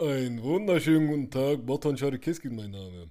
[0.00, 3.10] Einen wunderschönen guten Tag, Botan Scharikiski mein Name.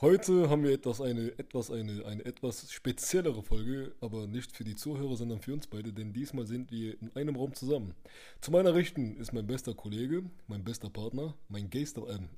[0.00, 4.74] Heute haben wir etwas eine, etwas eine, eine etwas speziellere Folge, aber nicht für die
[4.74, 7.94] Zuhörer, sondern für uns beide, denn diesmal sind wir in einem Raum zusammen.
[8.40, 12.28] Zu meiner Rechten ist mein bester Kollege, mein bester Partner, mein Geister, ähm,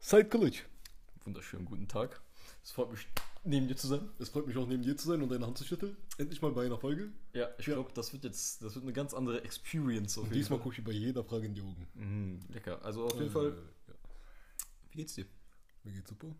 [0.00, 0.68] Said Kilic.
[1.22, 2.20] Wunderschönen guten Tag.
[2.64, 3.06] Es freut mich,
[3.44, 4.08] neben dir zu sein.
[4.18, 5.96] Es freut mich auch neben dir zu sein und deine Hand zu schütteln.
[6.18, 7.10] Endlich mal bei einer Folge.
[7.32, 7.74] Ja, ich Ja.
[7.74, 10.16] glaube, das wird jetzt, das wird eine ganz andere Experience.
[10.18, 11.86] Auf Und jeden diesmal gucke ich bei jeder Frage in die Augen.
[11.94, 12.84] Mhm, lecker.
[12.84, 13.56] Also auf jeden Äh, Fall,
[13.86, 13.94] Ja.
[14.90, 15.26] wie geht's dir?
[15.84, 16.34] Mir geht's super.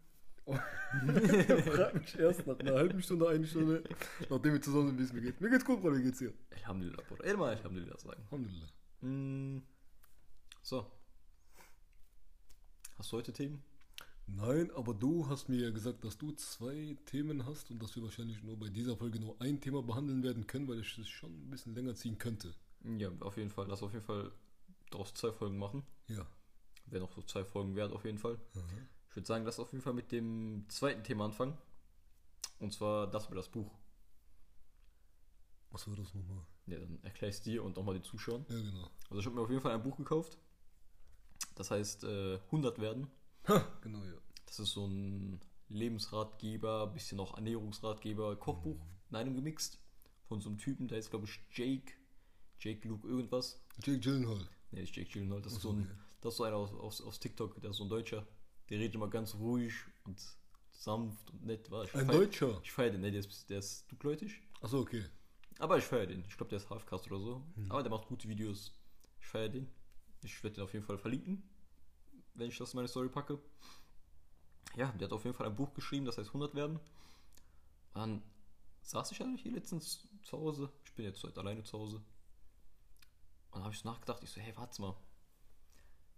[0.45, 3.85] Frag mich erst nach einer halben Stunde, eine Stunde,
[4.31, 5.41] nachdem wir zusammen sind, wie es mir geht.
[5.41, 6.33] Mir geht's gut, Bruder, wie geht's dir?
[6.51, 7.25] Alhamdulillah, Bruder.
[7.25, 8.23] Immer Alhamdulillah sagen.
[8.31, 8.69] Alhamdulillah.
[9.03, 9.63] Mm,
[10.63, 10.91] so.
[12.97, 13.63] Hast du heute Themen?
[14.31, 18.03] Nein, aber du hast mir ja gesagt, dass du zwei Themen hast und dass wir
[18.03, 21.33] wahrscheinlich nur bei dieser Folge nur ein Thema behandeln werden können, weil ich es schon
[21.33, 22.55] ein bisschen länger ziehen könnte.
[22.85, 23.67] Ja, auf jeden Fall.
[23.69, 24.31] Lass auf jeden Fall
[24.91, 25.83] daraus zwei Folgen machen.
[26.09, 26.27] Ja.
[26.87, 28.39] Wäre noch so zwei Folgen wert, auf jeden Fall.
[29.09, 31.57] Ich würde sagen, lass auf jeden Fall mit dem zweiten Thema anfangen.
[32.59, 33.71] Und zwar das über das Buch.
[35.71, 36.45] Was war das nochmal?
[36.67, 38.45] Ja, dann erklär ich dir und nochmal den Zuschauern.
[38.49, 38.91] Ja, genau.
[39.09, 40.39] Also ich habe mir auf jeden Fall ein Buch gekauft.
[41.55, 43.11] Das heißt äh, 100 werden.
[43.47, 44.15] Ha, genau, ja.
[44.47, 49.79] Das ist so ein Lebensratgeber, bisschen auch Ernährungsratgeber, Kochbuch in einem gemixt.
[50.27, 51.93] Von so einem Typen, der ist glaube ich Jake.
[52.61, 53.63] Jake Luke irgendwas.
[53.83, 54.47] Jake Gyllenhaal.
[54.73, 55.41] Ne, ist Jake Gyllenhaal.
[55.41, 55.89] Das ist so, ein,
[56.21, 58.27] das ist so einer aus, aus, aus TikTok, der ist so ein Deutscher.
[58.69, 59.73] Der redet immer ganz ruhig
[60.05, 60.21] und
[60.73, 61.71] sanft und nett.
[61.71, 61.85] War.
[61.85, 62.61] Ich Ein feier- Deutscher.
[62.63, 64.43] Ich feiere den, ne, der ist, der ist dunkelhäutig.
[64.61, 65.05] Achso, okay.
[65.61, 66.25] Aber ich feiere den.
[66.29, 67.43] Ich glaube, der ist Halfcast oder so.
[67.57, 67.71] Mhm.
[67.73, 68.75] Aber der macht gute Videos.
[69.21, 69.69] Ich feiere den.
[70.23, 71.43] Ich werde den auf jeden Fall verlinken,
[72.39, 73.39] wenn ich das in meine Story packe.
[74.77, 76.79] Ja, der hat auf jeden Fall ein Buch geschrieben, das heißt 100 werden.
[77.95, 78.23] Dann
[78.83, 80.71] saß ich eigentlich hier letztens zu Hause.
[80.85, 81.97] Ich bin jetzt heute alleine zu Hause.
[81.97, 82.05] Und
[83.55, 84.97] dann habe ich so nachgedacht, ich so, hey, warte mal.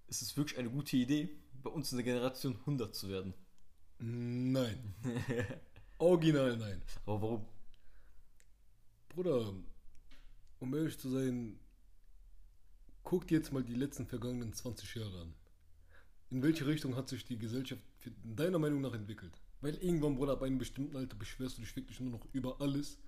[0.08, 1.30] Ist es wirklich eine gute Idee,
[1.62, 3.32] bei uns in der Generation 100 zu werden?
[3.98, 4.94] Nein.
[5.98, 6.82] Original nein.
[7.06, 7.46] Aber warum?
[9.10, 9.52] Bruder,
[10.58, 11.58] um ehrlich zu sein,
[13.02, 15.34] guck dir jetzt mal die letzten vergangenen 20 Jahre an.
[16.30, 17.82] In welche Richtung hat sich die Gesellschaft
[18.24, 19.32] deiner Meinung nach entwickelt?
[19.60, 22.98] Weil irgendwann, Bruder, ab einem bestimmten Alter beschwerst du dich wirklich nur noch über alles.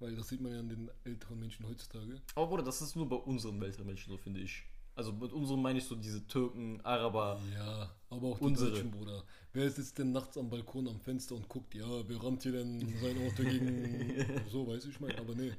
[0.00, 2.20] Weil das sieht man ja an den älteren Menschen heutzutage.
[2.34, 4.64] Aber Bruder, das ist nur bei unseren älteren Menschen so, finde ich.
[4.96, 7.40] Also mit unserem meine ich so diese Türken, Araber.
[7.52, 8.70] Ja, aber auch die Unsere.
[8.70, 9.24] Deutschen, Bruder.
[9.52, 12.80] Wer sitzt denn nachts am Balkon am Fenster und guckt, ja, wer rammt hier denn
[13.00, 14.24] sein Auto gegen.
[14.50, 15.16] so, weiß ich mein.
[15.18, 15.52] Aber nee,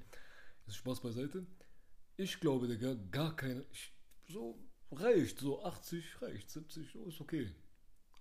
[0.67, 1.45] ist Spaß beiseite.
[2.17, 3.65] Ich glaube, Digga, gar keine.
[3.71, 3.91] Ich,
[4.27, 4.57] so
[4.91, 7.51] reicht, so 80 reicht, 70, so ist okay.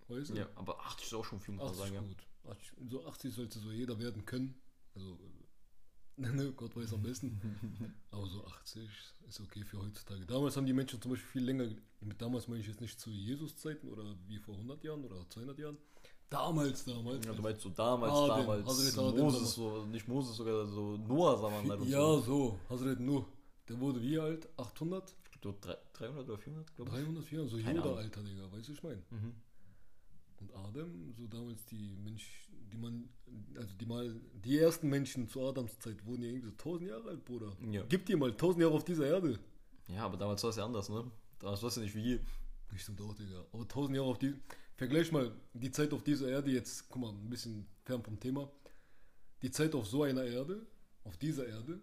[0.09, 0.35] Weißt du?
[0.35, 1.95] Ja, aber 80 ist auch schon viel, muss man 80 sagen.
[1.95, 2.01] Ja.
[2.01, 2.27] gut.
[2.51, 4.55] 80, so 80 sollte so jeder werden können.
[4.95, 5.19] Also,
[6.17, 7.41] ne, Gott weiß am besten.
[8.11, 8.89] Aber so 80
[9.27, 10.27] ist okay für heutzutage.
[10.27, 11.69] Damals haben die Menschen zum Beispiel viel länger,
[12.01, 15.59] mit damals meine ich jetzt nicht zu Jesus-Zeiten oder wie vor 100 Jahren oder 200
[15.59, 15.79] Jahren.
[16.31, 17.25] Damals, damals.
[17.25, 20.97] Ja, du meinst so damals, Adem, damals, Hazret Adem Moses, so, nicht Moses, sogar so
[20.97, 21.89] Noah, sagen wir mal.
[21.89, 22.59] ja, so.
[22.69, 23.25] Hazret Nuh.
[23.69, 24.49] Der wurde wie alt?
[24.59, 25.15] 800?
[25.45, 26.97] Ich glaub, drei- 300 oder 400, glaube ich.
[27.05, 27.99] 300, 400, so Keine Yoda, Ahnung.
[27.99, 28.53] Alter, Digga.
[28.53, 29.03] Weißt du, ich meine?
[29.11, 29.35] Mhm.
[30.41, 33.09] Und Adam, so damals die Mensch, die man,
[33.57, 37.09] also die mal, die ersten Menschen zu Adams Zeit wurden ja irgendwie so 1000 Jahre
[37.11, 37.55] alt, Bruder.
[37.71, 37.85] Ja.
[37.89, 39.39] Gib dir mal 1000 Jahre auf dieser Erde.
[39.89, 41.11] ja, aber damals war es ja anders, ne?
[41.39, 42.21] Damals war es ja nicht wie hier.
[42.71, 43.45] Das stimmt auch, Digga.
[43.53, 44.35] Aber 1000 Jahre auf die,
[44.77, 48.51] vergleich mal die Zeit auf dieser Erde jetzt, guck mal, ein bisschen fern vom Thema.
[49.43, 50.67] Die Zeit auf so einer Erde,
[51.05, 51.81] auf dieser Erde,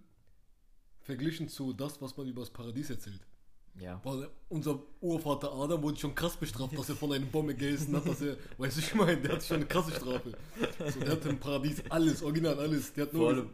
[1.01, 3.25] verglichen zu das, was man über das Paradies erzählt.
[3.79, 3.99] Ja.
[4.03, 8.07] Weil unser Urvater Adam wurde schon krass bestraft, dass er von einem Baum gegessen hat,
[8.07, 10.33] dass er, weißt du, ich meine, der hat schon eine krasse Strafe.
[10.93, 12.93] So, der hat im Paradies alles, original alles.
[12.93, 13.49] Der hat nur Vor allem,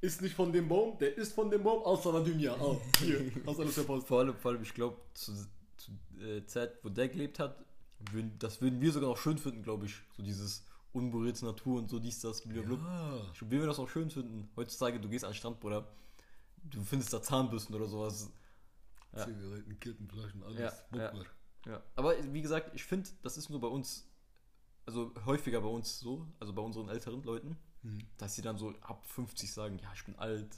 [0.00, 2.54] ist nicht von dem Baum, der ist von dem Baum, außer der Dünya.
[2.54, 4.06] Ah, hier, hast alles verpasst.
[4.06, 5.32] vor allem, vor allem ich glaube, zu,
[5.76, 5.92] zu
[6.22, 7.64] äh, Zeit, wo der gelebt hat,
[8.12, 9.94] würden, das würden wir sogar noch schön finden, glaube ich.
[10.16, 13.16] So dieses unberührte Natur und so dies, das, blablabla.
[13.16, 14.48] Ja, Ich glaube, wir würden das auch schön finden.
[14.56, 15.88] Heutzutage, du gehst an den Strand, Bruder,
[16.70, 18.30] du findest da Zahnbürsten oder sowas.
[19.16, 19.24] Ja.
[19.24, 20.84] Zigaretten, Kippen, Flaschen, alles.
[20.92, 21.12] Ja, ja.
[21.66, 21.82] Ja.
[21.96, 24.06] Aber wie gesagt, ich finde, das ist nur bei uns,
[24.86, 27.98] also häufiger bei uns so, also bei unseren älteren Leuten, Hm.
[28.18, 30.48] dass sie dann so ab 50 sagen, ja, ich bin alt,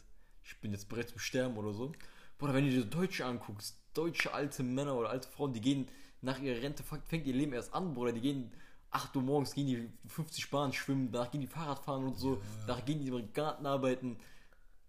[0.45, 1.93] ich bin jetzt bereit zum Sterben oder so.
[2.39, 5.89] Bruder, wenn du dir Deutsche anguckst, deutsche alte Männer oder alte Frauen, die gehen
[6.23, 8.53] nach ihrer Rente, fängt ihr Leben erst an, Bruder, die gehen
[8.91, 12.41] 8 Uhr morgens, gehen die 50 Bahnen schwimmen, danach gehen die Fahrrad fahren und so,
[12.67, 14.19] danach gehen die im Garten arbeiten.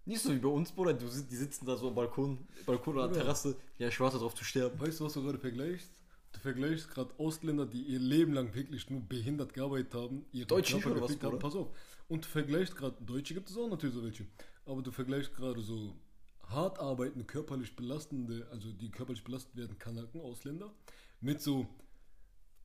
[0.08, 3.10] Nicht so wie bei uns, Bruder, du, die sitzen da so am Balkon, Balkon oder
[3.10, 3.20] Bruder.
[3.20, 4.80] Terrasse, ja, ich warte drauf zu sterben.
[4.80, 5.92] Weißt du, was du gerade vergleichst?
[6.32, 10.80] Du vergleichst gerade Ausländer, die ihr Leben lang wirklich nur behindert gearbeitet haben, ihre Deutsche
[10.80, 11.40] Körper gefickt haben.
[11.40, 11.68] Pass auf.
[12.08, 14.26] Und du vergleichst gerade, Deutsche gibt es auch natürlich so welche,
[14.66, 15.94] aber du vergleichst gerade so
[16.44, 20.72] hart arbeitende, körperlich belastende, also die körperlich belastet werden, Kanaken, Ausländer,
[21.20, 21.68] mit so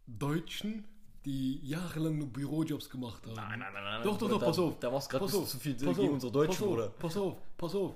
[0.06, 0.84] Deutschen,
[1.24, 3.34] die jahrelang nur Bürojobs gemacht haben.
[3.34, 4.02] Nein, nein, nein, nein.
[4.02, 4.78] Doch, doch, doch, pass auf.
[4.80, 6.88] Da machst gerade zu viel pass gegen auf, unsere Deutschen, Bruder.
[6.88, 7.94] Pass auf, pass auf.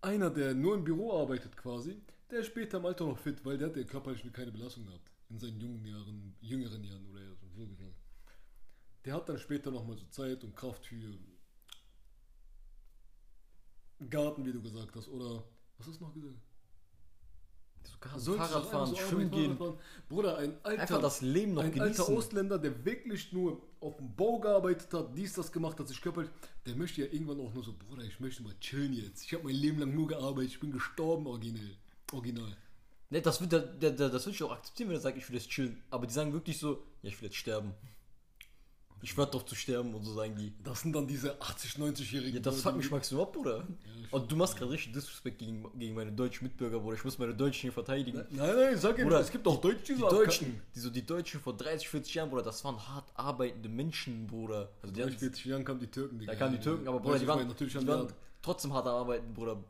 [0.00, 2.00] Einer, der nur im Büro arbeitet quasi,
[2.30, 5.10] der ist später im Alter noch fit, weil der hat ja körperlich keine Belastung gehabt.
[5.30, 7.46] In seinen jungen Jahren, jüngeren Jahren oder so.
[7.56, 7.94] so gesagt.
[9.04, 11.18] Der hat dann später nochmal so Zeit und Kraft für
[14.08, 15.08] Garten, wie du gesagt hast.
[15.08, 15.44] Oder
[15.78, 16.36] was hast du noch gesagt?
[17.86, 19.58] So kann Sollst du Fahrrad doch fahren, einfach so schwimmen gehen.
[20.08, 22.04] Bruder, ein alter, Einfach das Leben noch ein genießen.
[22.04, 26.00] alter Ausländer, der wirklich nur auf dem Bau gearbeitet hat, dies, das gemacht hat, sich
[26.00, 26.30] körperlich,
[26.66, 29.24] der möchte ja irgendwann auch nur so, Bruder, ich möchte mal chillen jetzt.
[29.24, 31.76] Ich habe mein Leben lang nur gearbeitet, ich bin gestorben, originell.
[32.12, 32.56] Original.
[33.10, 35.36] Ne, das der, der, der, das würde ich auch akzeptieren, wenn er sagt, ich will
[35.36, 35.82] jetzt chillen.
[35.90, 37.74] Aber die sagen wirklich so, ja, ich will jetzt sterben.
[39.02, 40.52] Ich werde doch zu sterben und so sagen die.
[40.62, 42.34] Das sind dann diese 80, 90-Jährigen.
[42.36, 43.66] Ja, das fuckt mich maximal ab, Bruder.
[43.84, 46.96] ich Und du machst gerade richtig Disrespect gegen, gegen meine deutschen Mitbürger, Bruder.
[46.96, 48.24] Ich muss meine Deutschen hier verteidigen.
[48.30, 50.90] Nein, nein, sag ihm, Bruder, es gibt auch Deutsche, die Die so Deutschen, die, so
[50.90, 54.70] die Deutschen vor 30, 40 Jahren, Bruder, das waren hart arbeitende Menschen, Bruder.
[54.80, 56.24] Also die Vor hatten, 40 Jahren kamen die Türken.
[56.24, 59.62] da kamen die Türken, aber Bruder, die du, waren, die waren trotzdem hart arbeiten, Bruder.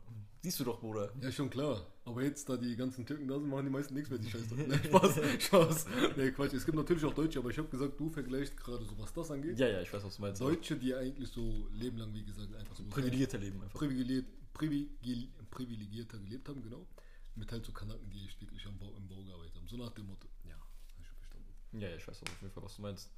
[0.45, 1.11] Siehst du doch, Bruder.
[1.21, 1.83] Ja, schon klar.
[2.03, 4.53] Aber jetzt, da die ganzen Türken da sind, machen die meisten nichts mehr, die Scheiße.
[4.55, 5.85] Nee, Spaß, Spaß.
[6.15, 6.53] Nee, Quatsch.
[6.53, 9.31] Es gibt natürlich auch Deutsche, aber ich habe gesagt, du vergleichst gerade so, was das
[9.31, 9.57] angeht.
[9.57, 10.39] Ja, ja, ich weiß, was du meinst.
[10.39, 13.79] Deutsche, die eigentlich so Leben lang, wie gesagt, einfach so Privilegierter Leben einfach.
[13.79, 16.85] privilegiert, privilegiert, privilegierter gelebt haben, genau.
[17.33, 19.67] Mit halt so Kanaken, die echt wirklich am Bau, im Bau gearbeitet haben.
[19.67, 20.27] So nach dem Motto.
[20.43, 20.57] Ja,
[20.99, 21.49] ich verstanden.
[21.71, 23.09] Ja, ja, ich weiß auf jeden Fall, was du meinst.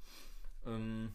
[0.64, 1.12] Ähm,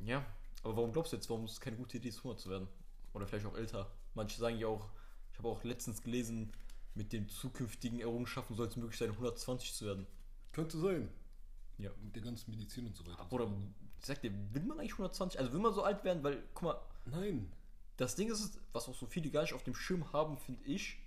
[0.00, 0.22] ja,
[0.62, 2.68] aber warum glaubst du jetzt, warum es keine gute Idee ist, 100 zu werden?
[3.14, 3.90] Oder vielleicht auch älter?
[4.12, 4.90] Manche sagen ja auch,
[5.38, 6.50] ich habe auch letztens gelesen,
[6.94, 10.04] mit den zukünftigen Errungenschaften soll es möglich sein, 120 zu werden.
[10.50, 11.08] Könnte sein.
[11.78, 11.90] Ja.
[12.02, 13.24] Mit der ganzen Medizin und so weiter.
[13.30, 13.48] Oder
[14.00, 15.38] ich sag dir, will man eigentlich 120?
[15.38, 17.52] Also will man so alt werden, weil, guck mal, Nein.
[17.98, 20.98] das Ding ist, was auch so viele gar nicht auf dem Schirm haben, finde ich,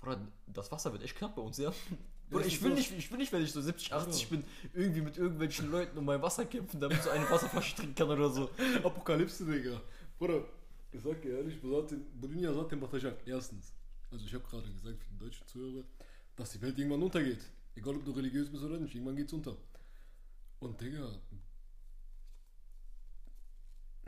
[0.00, 1.72] Bruder, das Wasser wird echt knapp bei uns, ja.
[2.28, 2.76] Bruder, das ich will so.
[2.76, 6.04] nicht, ich will nicht, wenn ich so 70, 80 bin, irgendwie mit irgendwelchen Leuten um
[6.04, 8.50] mein Wasser kämpfen, damit so eine Wasserflasche trinken kann oder so.
[8.84, 9.80] Apokalypse, Digga.
[10.18, 10.44] Bruder,
[10.92, 13.72] ich sag dir ehrlich, Bolinia sagt dem Batajak, erstens,
[14.10, 15.84] also ich habe gerade gesagt für den deutschen Zuhörer,
[16.36, 17.40] dass die Welt irgendwann untergeht.
[17.74, 19.56] Egal ob du religiös bist oder nicht, irgendwann geht's unter.
[20.60, 21.18] Und Digga,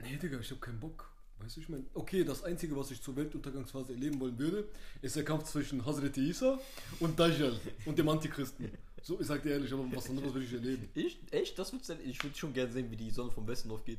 [0.02, 1.10] nee, Digga, ich habe keinen Bock.
[1.38, 4.68] Weißt du, ich meine, okay, das Einzige, was ich zur Weltuntergangsphase erleben wollen würde,
[5.02, 6.60] ist der Kampf zwischen Hazreti Isa
[7.00, 8.70] und Dajjal und dem Antichristen.
[9.02, 10.88] So, ich sag dir ehrlich, aber was anderes will ich erleben.
[10.94, 11.58] Ich, echt?
[11.58, 13.98] Das denn, ich würde schon gerne sehen, wie die Sonne vom Westen aufgeht.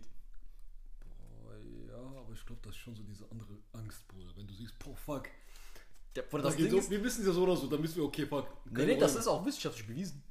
[2.45, 4.31] Ja, ich glaube, das ist schon so diese andere Angst, Bruder.
[4.35, 5.27] Wenn du siehst, boah, fuck,
[6.15, 8.03] Ja, Das Ding so, ist, wir wissen es ja so oder so, dann wissen wir,
[8.03, 8.47] okay, fuck.
[8.71, 10.21] nee, nee, das ist auch wissenschaftlich bewiesen,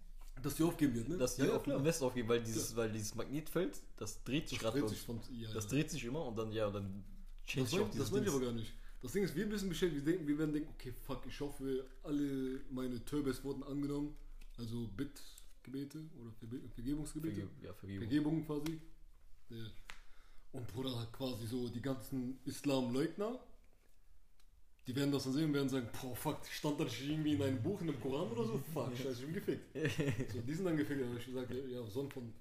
[0.43, 1.19] Dass die aufgeben wird, ne?
[1.19, 4.59] dass die ja, ja, auf Westen aufgehen, weil dieses, weil dieses Magnetfeld, das dreht sich
[4.59, 5.71] gerade ja, Das ja.
[5.71, 7.05] dreht sich immer und dann, ja, und dann
[7.47, 8.73] change Das sich auch das meine ich aber gar nicht.
[9.03, 11.85] Das Ding ist, wir wissen Bescheid, wir, denken, wir werden denken, okay, fuck, ich hoffe,
[12.05, 14.17] alle meine Turbes wurden angenommen.
[14.57, 16.31] Also Bittgebete oder
[16.75, 17.43] Vergebungsgebete.
[17.43, 18.09] Verge- Ja, Vergebung.
[18.09, 18.81] Vergebung quasi.
[19.51, 19.67] Ja.
[20.55, 23.41] Und Bruder hat quasi so die ganzen Islamleugner,
[24.87, 27.43] die werden das dann sehen und werden sagen, boah, fuck, stand da nicht irgendwie in
[27.43, 28.63] einem Buch, in einem Koran oder so?
[28.73, 30.33] Fuck, scheiße, ich bin gefickt.
[30.33, 32.33] so, die sind dann gefickt, aber ich sage, ja, so ein von,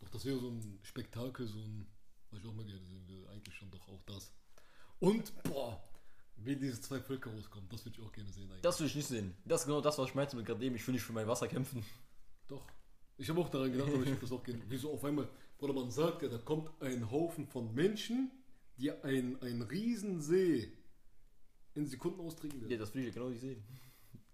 [0.00, 1.86] doch das wäre so ein Spektakel, so ein,
[2.30, 4.32] was ich auch mal gerne sehen will, eigentlich schon doch auch das.
[5.00, 5.78] Und, boah,
[6.36, 8.62] wie diese zwei Völker rauskommen, das würde ich auch gerne sehen eigentlich.
[8.62, 9.34] Das will ich nicht sehen.
[9.44, 10.74] Das ist genau das, was ich meinte mit gerade eben.
[10.74, 11.84] Ich will nicht für mein Wasser kämpfen.
[12.46, 12.66] Doch.
[13.18, 14.62] Ich habe auch daran gedacht, aber ich würde das auch gerne.
[14.68, 18.30] Wieso auf einmal, oder man sagt ja, da kommt ein Haufen von Menschen,
[18.78, 20.72] die ein, ein Riesensee
[21.74, 22.80] in Sekunden austrinken Ja, werden.
[22.80, 23.62] das will ich ja genau nicht sehen.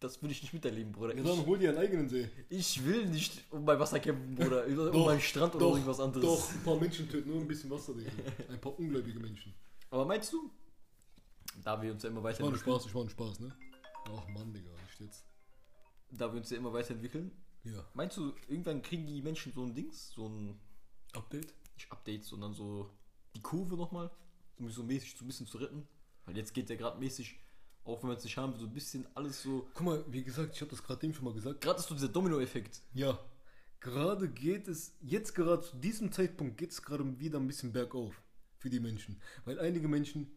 [0.00, 1.16] Das will ich nicht miterleben, Bruder.
[1.16, 2.28] Ja, dann hol dir einen eigenen See.
[2.50, 4.66] Ich, ich will nicht um mein Wasser kämpfen, Bruder.
[4.66, 6.24] Um Doch, meinen Strand oder doch, irgendwas anderes.
[6.24, 8.10] Doch, ein paar Menschen töten nur ein bisschen Wasser, Digga.
[8.50, 9.54] Ein paar ungläubige Menschen.
[9.90, 10.50] Aber meinst du,
[11.62, 13.56] da wir uns ja immer Ich war weiterentwickeln, Spaß, ich war nur Spaß, ne?
[14.14, 15.24] Ach Mann, Digga, nicht jetzt.
[16.10, 17.30] da wir uns ja immer weiterentwickeln,
[17.62, 17.82] Ja.
[17.94, 20.60] meinst du, irgendwann kriegen die Menschen so ein Dings, so ein,
[21.16, 21.54] Update?
[21.74, 22.90] nicht Update, sondern so
[23.34, 24.10] die Kurve nochmal,
[24.58, 25.86] um mich so mäßig so ein bisschen zu retten?
[26.26, 27.38] Weil jetzt geht ja gerade mäßig,
[27.84, 29.68] auch wenn wir es nicht haben, so ein bisschen alles so.
[29.74, 31.60] Guck mal, wie gesagt, ich habe das gerade dem schon mal gesagt.
[31.60, 32.80] Gerade ist so dieser Domino-Effekt.
[32.94, 33.18] Ja,
[33.80, 38.22] gerade geht es, jetzt gerade zu diesem Zeitpunkt geht es gerade wieder ein bisschen bergauf
[38.58, 39.20] für die Menschen.
[39.44, 40.30] Weil einige Menschen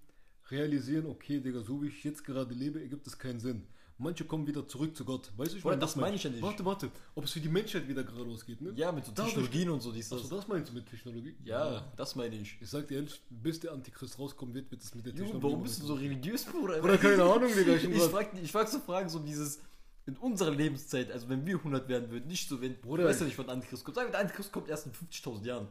[0.50, 3.68] realisieren, okay, Digga, so wie ich jetzt gerade lebe, ergibt es keinen Sinn.
[4.00, 5.32] Manche kommen wieder zurück zu Gott.
[5.38, 6.42] Weißt du, ich meine, das meine ich ja nicht.
[6.44, 8.72] Warte, warte, ob es für die Menschheit wieder geradeaus geht, ne?
[8.76, 10.22] Ja, mit so Dadurch- Technologien und so, dies, das.
[10.22, 11.36] Achso, das meinst du mit Technologie?
[11.44, 12.58] Ja, das meine ich.
[12.62, 15.52] Ich sag dir ehrlich, bis der Antichrist rauskommen wird, wird es mit der Junge, Technologie.
[15.52, 16.84] warum bist du so religiös, Bruder?
[16.84, 17.74] Oder keine Ahnung, Digga.
[17.74, 19.62] Ich, Ich frag, ich frag so Fragen, so dieses,
[20.06, 23.22] in unserer Lebenszeit, also wenn wir 100 werden würden, nicht so, wenn, Bruder, du weißt
[23.22, 23.98] ja nicht, wann Antichrist kommt.
[23.98, 25.68] Wir, der Antichrist kommt erst in 50.000 Jahren.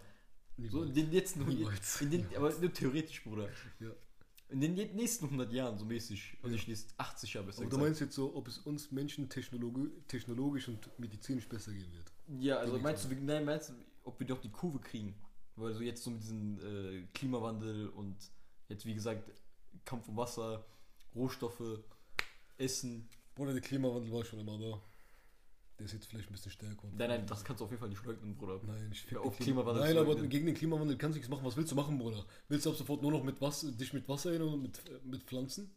[0.69, 2.01] So in den letzten, Niemals.
[2.01, 3.49] in den, aber nur theoretisch, Bruder.
[3.79, 3.91] ja.
[4.49, 6.37] In den nächsten 100 Jahren, so mäßig.
[6.43, 9.29] Und nicht nächsten 80 Jahre besser Aber du meinst jetzt so, ob es uns Menschen
[9.29, 12.13] technologi technologisch und medizinisch besser gehen wird?
[12.41, 13.75] Ja, also ich meinst du, nein, meinst du,
[14.05, 15.17] ob wir doch die Kurve kriegen?
[15.57, 18.17] Weil so jetzt so mit diesem äh, Klimawandel und
[18.69, 19.31] jetzt wie gesagt
[19.85, 20.65] Kampf um Wasser,
[21.15, 21.81] Rohstoffe,
[22.59, 23.09] Essen.
[23.35, 24.81] Bruder, der Klimawandel war schon immer da.
[25.79, 26.89] Der ist jetzt vielleicht ein bisschen stärker.
[26.97, 28.61] Nein, nein, das kannst du auf jeden Fall nicht leugnen, Bruder.
[28.67, 31.45] Nein, ich fick auf Klima- Klimawandel Nein, aber gegen den Klimawandel kannst du nichts machen.
[31.45, 32.25] Was willst du machen, Bruder?
[32.49, 35.01] Willst du ab sofort nur noch mit Wasser, dich mit Wasser erinnern und mit, äh,
[35.05, 35.71] mit Pflanzen?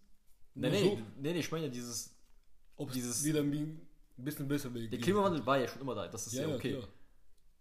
[0.56, 1.02] Nein, nein, so?
[1.22, 2.16] nein, ich meine ja dieses.
[2.78, 3.80] Ob dieses- es wieder ein
[4.16, 4.92] bisschen besser wird.
[4.92, 6.76] Der Klimawandel war ja schon immer da, das ist ja, ja, okay.
[6.78, 6.88] klar.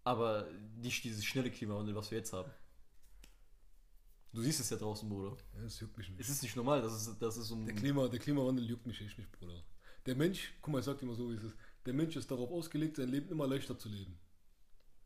[0.05, 2.49] Aber nicht dieses schnelle Klimawandel, was wir jetzt haben.
[4.31, 5.35] Du siehst es ja draußen, Bruder.
[5.55, 6.19] Ja, das juckt mich nicht.
[6.19, 7.65] Es ist nicht normal, das ist, das ist um.
[7.65, 9.61] Der, Klima, der Klimawandel juckt mich echt nicht, Bruder.
[10.05, 11.55] Der Mensch, guck mal, ich sag dir mal so, wie es ist.
[11.85, 14.17] Der Mensch ist darauf ausgelegt, sein Leben immer leichter zu leben.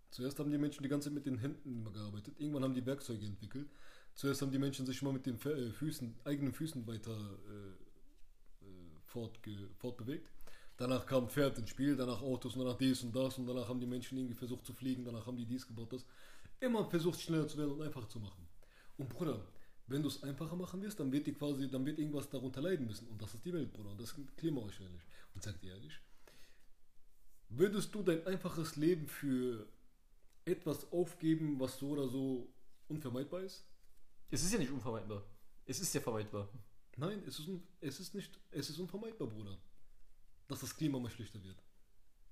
[0.10, 2.36] Zuerst haben die Menschen die ganze Zeit mit den Händen immer gearbeitet.
[2.40, 3.70] Irgendwann haben die Werkzeuge entwickelt.
[4.14, 7.18] Zuerst haben die Menschen sich immer mit den äh, Füßen, eigenen Füßen weiter
[7.50, 10.32] äh, äh, fortbewegt.
[10.78, 13.88] Danach kam Pferd ins Spiel, danach Autos, danach dies und das und danach haben die
[13.88, 16.06] Menschen irgendwie versucht zu fliegen, danach haben die dies gebaut, das.
[16.60, 18.48] Immer versucht schneller zu werden und einfacher zu machen.
[18.98, 19.46] Und Bruder,
[19.88, 22.88] wenn du es einfacher machen wirst, dann wird die quasi, dann wird irgendwas darunter leiden
[22.88, 23.08] müssen.
[23.08, 23.92] Und das ist die Welt, Bruder.
[23.92, 25.02] Und das ist das Klima wahrscheinlich.
[25.36, 26.00] Und sag dir ehrlich,
[27.58, 29.68] würdest du dein einfaches Leben für
[30.46, 32.48] etwas aufgeben, was so oder so
[32.88, 33.66] unvermeidbar ist?
[34.30, 35.24] Es ist ja nicht unvermeidbar.
[35.66, 36.50] Es ist ja vermeidbar.
[36.98, 37.50] Nein, es ist,
[37.82, 39.58] es ist nicht, es ist unvermeidbar, Bruder.
[40.48, 41.58] Dass das Klima mal schlechter wird.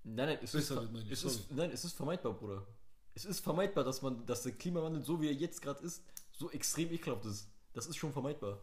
[0.03, 2.67] Nein, nein, es, ist, Besser ver- wird, es ist, nein, es ist vermeidbar, Bruder.
[3.13, 6.49] Es ist vermeidbar, dass man, dass der Klimawandel, so wie er jetzt gerade ist, so
[6.51, 7.49] extrem ekelhaft ist.
[7.73, 8.59] Das ist schon vermeidbar.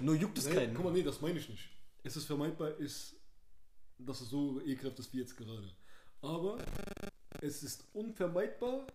[0.00, 0.74] Nur juckt es nee, keinen.
[0.74, 1.68] Guck mal, nee, das meine ich nicht.
[2.02, 3.14] Es ist vermeidbar, ist,
[4.06, 5.70] dass es so ekelhaft ist wie jetzt gerade.
[6.20, 6.58] Aber
[7.40, 8.86] es ist unvermeidbar,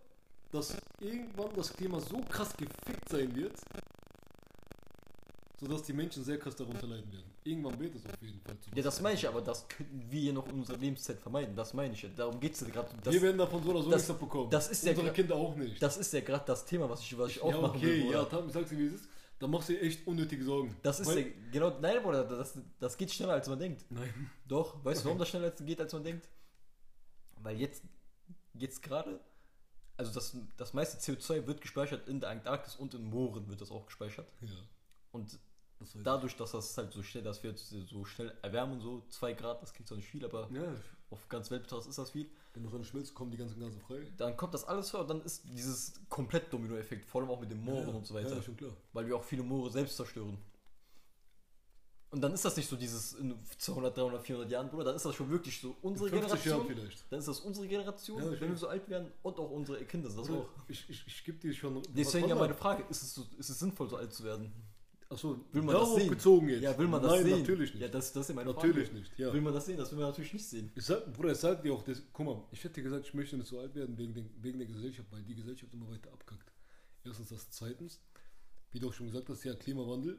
[0.50, 3.52] dass irgendwann das Klima so krass gefickt sein wird,
[5.60, 7.24] sodass die Menschen sehr krass darunter leiden werden.
[7.44, 10.20] Irgendwann wird es auf jeden Fall zu Ja, das meine ich, aber das könnten wir
[10.20, 11.56] hier noch in unserer Lebenszeit vermeiden.
[11.56, 12.08] Das meine ich ja.
[12.14, 12.88] Darum geht es ja gerade.
[13.02, 14.50] Das, Wir werden davon so oder so das- nichts abbekommen.
[14.50, 15.82] das ist ja Unsere Kinder auch nicht.
[15.82, 18.10] das ist ja gerade das Thema, was ich, was ich ja, aufmachen okay, will.
[18.12, 18.28] ja, Bruder.
[18.28, 19.08] Tam, sagst du, wie es ist?
[19.38, 20.76] Da machst du dir echt unnötige Sorgen.
[20.82, 23.84] Das ist Weil- ja, genau, nein, Bruder, das, das geht schneller, als man denkt.
[23.90, 24.30] Nein.
[24.46, 25.04] Doch, weißt du, Okay.
[25.06, 26.28] warum das schneller geht, als man denkt?
[27.36, 27.84] Weil jetzt,
[28.54, 29.20] jetzt gerade,
[29.96, 33.70] also das, das meiste CO2 wird gespeichert in der Antarktis und in Mooren wird das
[33.70, 34.28] auch gespeichert.
[34.40, 34.48] Ja,
[35.12, 35.38] Und
[35.78, 39.34] das dadurch, dass das halt so schnell, dass wir jetzt so schnell erwärmen, so 2
[39.34, 40.50] Grad, das klingt zwar nicht viel, aber.
[40.52, 40.74] Ja,
[41.10, 42.28] auf ganz Welt betrachtet ist das viel.
[42.54, 44.06] wenn du schmilzt, kommen die ganzen Gase frei.
[44.16, 47.50] Dann kommt das alles vor und dann ist dieses komplett Domino-Effekt, vor allem auch mit
[47.50, 48.36] den Mooren ja, und so weiter.
[48.36, 48.72] Ja, schon klar.
[48.92, 50.38] weil wir auch viele Moore selbst zerstören.
[52.10, 55.04] Und dann ist das nicht so dieses in 200, 300, 400 Jahren, Bruder, dann ist
[55.04, 56.66] das schon wirklich so unsere 50 Jahren Generation.
[56.66, 57.12] vielleicht.
[57.12, 60.08] Dann ist das unsere Generation, Ja, wenn wir so alt werden und auch unsere Kinder
[60.08, 60.48] das Bruder, auch.
[60.68, 61.82] Ich, ich, ich gebe dir schon.
[61.90, 62.54] Deswegen ja meine.
[62.54, 64.52] Frage, ist es, so, ist es sinnvoll, so alt zu werden?
[65.10, 66.10] Achso, Will man das sehen?
[66.10, 66.62] bezogen jetzt.
[66.62, 67.38] Ja, will man das Nein, sehen?
[67.40, 67.80] natürlich nicht.
[67.82, 68.98] Ja, das, das ist meine natürlich Frage.
[69.00, 69.32] nicht, ja.
[69.32, 69.78] Will man das sehen?
[69.78, 70.70] Das will man natürlich nicht sehen.
[70.74, 73.14] Ich sag, Bruder, ich sag dir auch, das, guck mal, ich hätte dir gesagt, ich
[73.14, 76.12] möchte nicht so alt werden wegen, den, wegen der Gesellschaft, weil die Gesellschaft immer weiter
[76.12, 76.52] abkackt.
[77.04, 77.50] Erstens das.
[77.50, 78.00] Zweitens,
[78.70, 80.18] wie du auch schon gesagt hast, ja, Klimawandel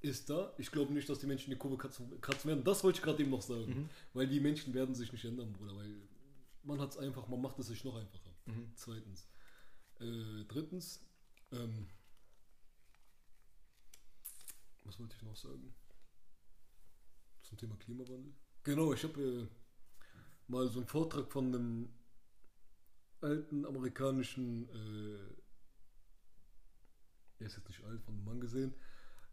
[0.00, 0.54] ist da.
[0.56, 2.64] Ich glaube nicht, dass die Menschen die Kurve kratzen, kratzen werden.
[2.64, 3.66] Das wollte ich gerade eben noch sagen.
[3.66, 3.88] Mhm.
[4.14, 5.94] Weil die Menschen werden sich nicht ändern, Bruder, weil
[6.62, 8.30] man hat es einfach, man macht es sich noch einfacher.
[8.46, 8.72] Mhm.
[8.76, 9.28] Zweitens.
[10.00, 11.02] Äh, drittens,
[11.52, 11.86] ähm,
[14.86, 15.74] was wollte ich noch sagen?
[17.42, 18.32] Zum Thema Klimawandel.
[18.62, 19.46] Genau, ich habe äh,
[20.48, 21.88] mal so einen Vortrag von einem
[23.20, 25.34] alten amerikanischen, äh,
[27.38, 28.74] er ist jetzt nicht alt, von einem Mann gesehen.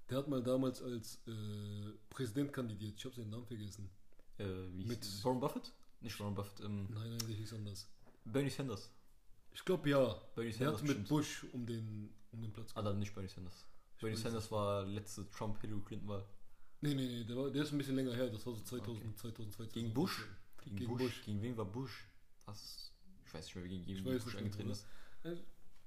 [0.10, 2.96] Der hat mal damals als äh, Präsident kandidiert.
[2.98, 3.90] Ich habe seinen Namen vergessen.
[4.38, 5.72] Äh, wie Mit- hieß Warren Buffett?
[6.02, 7.90] Nicht Warren Buffett, ähm, Nein, nein, der hieß anders.
[8.26, 8.92] Bernie Sanders.
[9.52, 10.14] Ich glaube ja.
[10.36, 11.10] Bernie Der Sanders hat mit bestimmt.
[11.10, 13.66] Bush um den, um den Platz Ah, dann nicht Bernie Sanders.
[14.04, 16.26] Bernie Sanders war letzte Trump-Hillary Clinton-Wahl.
[16.82, 18.30] Nee, nee, nee, der, war, der ist ein bisschen länger her.
[18.30, 19.16] Das war so 2000, Okay.
[19.16, 19.66] 2002.
[19.68, 20.26] Gegen Bush?
[20.64, 21.02] Gegen, Gegen Bush.
[21.02, 21.22] Bush.
[21.26, 22.06] Gegen wen war Bush?
[22.46, 22.92] Was?
[23.26, 24.86] Ich weiß nicht mehr, gegen, wen Bush angetreten ist.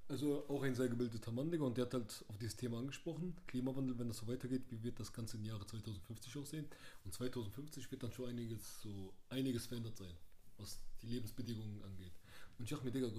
[0.08, 3.36] Also auch ein sehr gebildeter Mann, Digga, und der hat halt auf dieses Thema angesprochen.
[3.48, 6.66] Klimawandel, wenn das so weitergeht, wie wird das Ganze im Jahre 2050 aussehen?
[7.04, 10.14] Und 2050 wird dann schon einiges so einiges verändert sein,
[10.58, 12.12] was die Lebensbedingungen angeht.
[12.56, 13.10] Und ich dachte mir, Digga,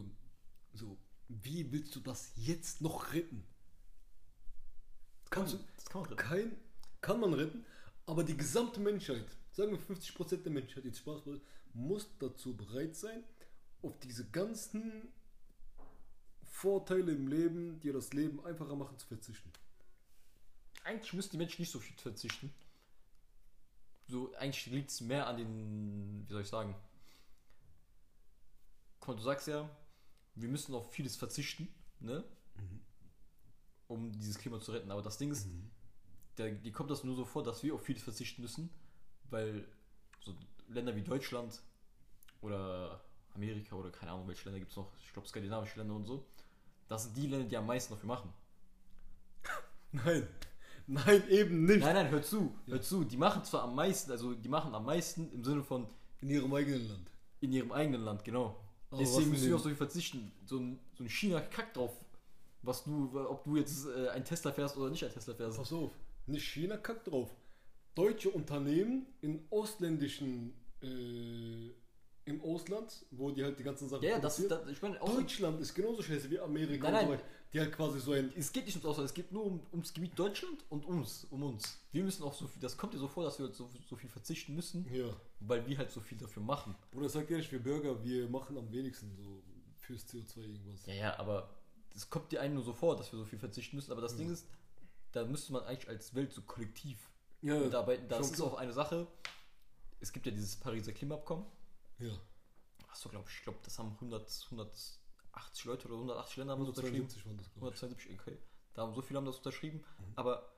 [0.74, 3.44] so, wie willst du das jetzt noch retten?
[5.30, 6.30] Kannst du, Das kann man retten.
[6.30, 6.58] kein,
[7.02, 7.66] kann man retten,
[8.06, 11.42] aber die gesamte Menschheit, sagen wir 50% der Menschheit, jetzt Spaß macht,
[11.74, 13.24] muss dazu bereit sein,
[13.82, 15.12] auf diese ganzen
[16.44, 19.52] Vorteile im Leben, die das Leben einfacher machen, zu verzichten.
[20.84, 22.54] Eigentlich müssten die Menschen nicht so viel verzichten.
[24.08, 26.74] So, eigentlich liegt es mehr an den, wie soll ich sagen?
[29.06, 29.70] Du sagst ja,
[30.36, 31.68] wir müssen auf vieles verzichten,
[32.00, 32.24] ne?
[33.88, 34.92] Um dieses Klima zu retten.
[34.92, 35.48] Aber das Ding ist,
[36.38, 38.70] der, die kommt das nur so vor, dass wir auf vieles verzichten müssen,
[39.30, 39.66] weil
[40.24, 40.34] so
[40.70, 41.62] Länder wie Deutschland
[42.42, 43.02] oder
[43.34, 46.26] Amerika oder keine Ahnung, welche Länder gibt es noch, ich glaube skandinavische Länder und so,
[46.88, 48.34] das sind die Länder, die am meisten dafür machen.
[49.92, 50.28] Nein.
[50.90, 51.82] Nein, eben nicht.
[51.82, 54.86] Nein, nein, hör zu, hör zu, die machen zwar am meisten, also die machen am
[54.86, 55.86] meisten im Sinne von
[56.22, 57.12] In ihrem eigenen Land.
[57.42, 58.58] in ihrem eigenen Land, genau.
[58.90, 60.32] Was Deswegen müssen wir auf so viel verzichten.
[60.46, 61.92] So ein, so ein China kackt drauf,
[62.62, 65.58] was du, ob du jetzt äh, ein Tesla fährst oder nicht ein Tesla fährst.
[65.58, 65.92] Pass auf,
[66.26, 67.36] nicht China kackt drauf.
[67.96, 71.72] Deutsche Unternehmen in ausländischen, äh,
[72.26, 75.62] im Ausland, wo die halt die ganzen Sachen Ja, ja, das, das ich meine, Deutschland
[75.62, 77.20] ist genauso scheiße wie Amerika Nein, und so nein.
[77.20, 77.30] weiter.
[77.54, 78.34] Die halt quasi so ein.
[78.36, 81.42] es geht nicht ums Ausland, es geht nur um, ums Gebiet Deutschland und uns, um
[81.44, 81.80] uns.
[81.94, 83.96] Wir müssen auch so viel, das kommt dir so vor, dass wir halt so, so
[83.96, 85.06] viel verzichten müssen, Ja.
[85.40, 86.76] weil wir halt so viel dafür machen.
[86.94, 89.42] Oder sag ehrlich, wir Bürger, wir machen am wenigsten so
[89.78, 90.86] fürs CO2 irgendwas.
[90.86, 91.50] Ja, ja, aber
[91.98, 94.16] es kommt dir einem nur so vor, dass wir so viel verzichten müssen, aber das
[94.16, 94.48] Ding ist,
[95.12, 97.10] da müsste man eigentlich als Welt so kollektiv
[97.42, 98.08] Ja, mitarbeiten.
[98.08, 99.08] Das ist auch eine Sache.
[100.00, 101.46] Es gibt ja dieses Pariser Klimaabkommen.
[101.98, 102.12] Ja.
[102.88, 107.08] Achso, glaube ich, glaube, das haben 100, 180 Leute oder 180 Länder haben das unterschrieben.
[107.08, 107.82] 172 waren das, glaube ich.
[107.82, 108.38] 172, okay.
[108.76, 109.84] Da haben so viele haben das unterschrieben.
[110.16, 110.54] Aber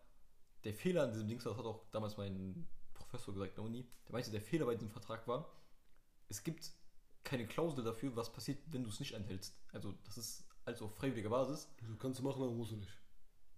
[0.66, 3.88] der Fehler an diesem Ding, das hat auch damals mein Professor gesagt in der Uni,
[4.08, 5.50] der meinte, der Fehler bei diesem Vertrag war,
[6.28, 6.70] es gibt
[7.24, 9.56] keine Klausel dafür, was passiert, wenn du es nicht einhältst.
[9.72, 11.68] Also das ist also auf freiwilliger Basis.
[11.82, 12.92] Also kannst du machen, aber musst du nicht.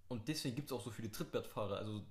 [0.08, 1.78] Und deswegen gibt es auch so viele Trittbrettfahrer.
[1.78, 2.02] Also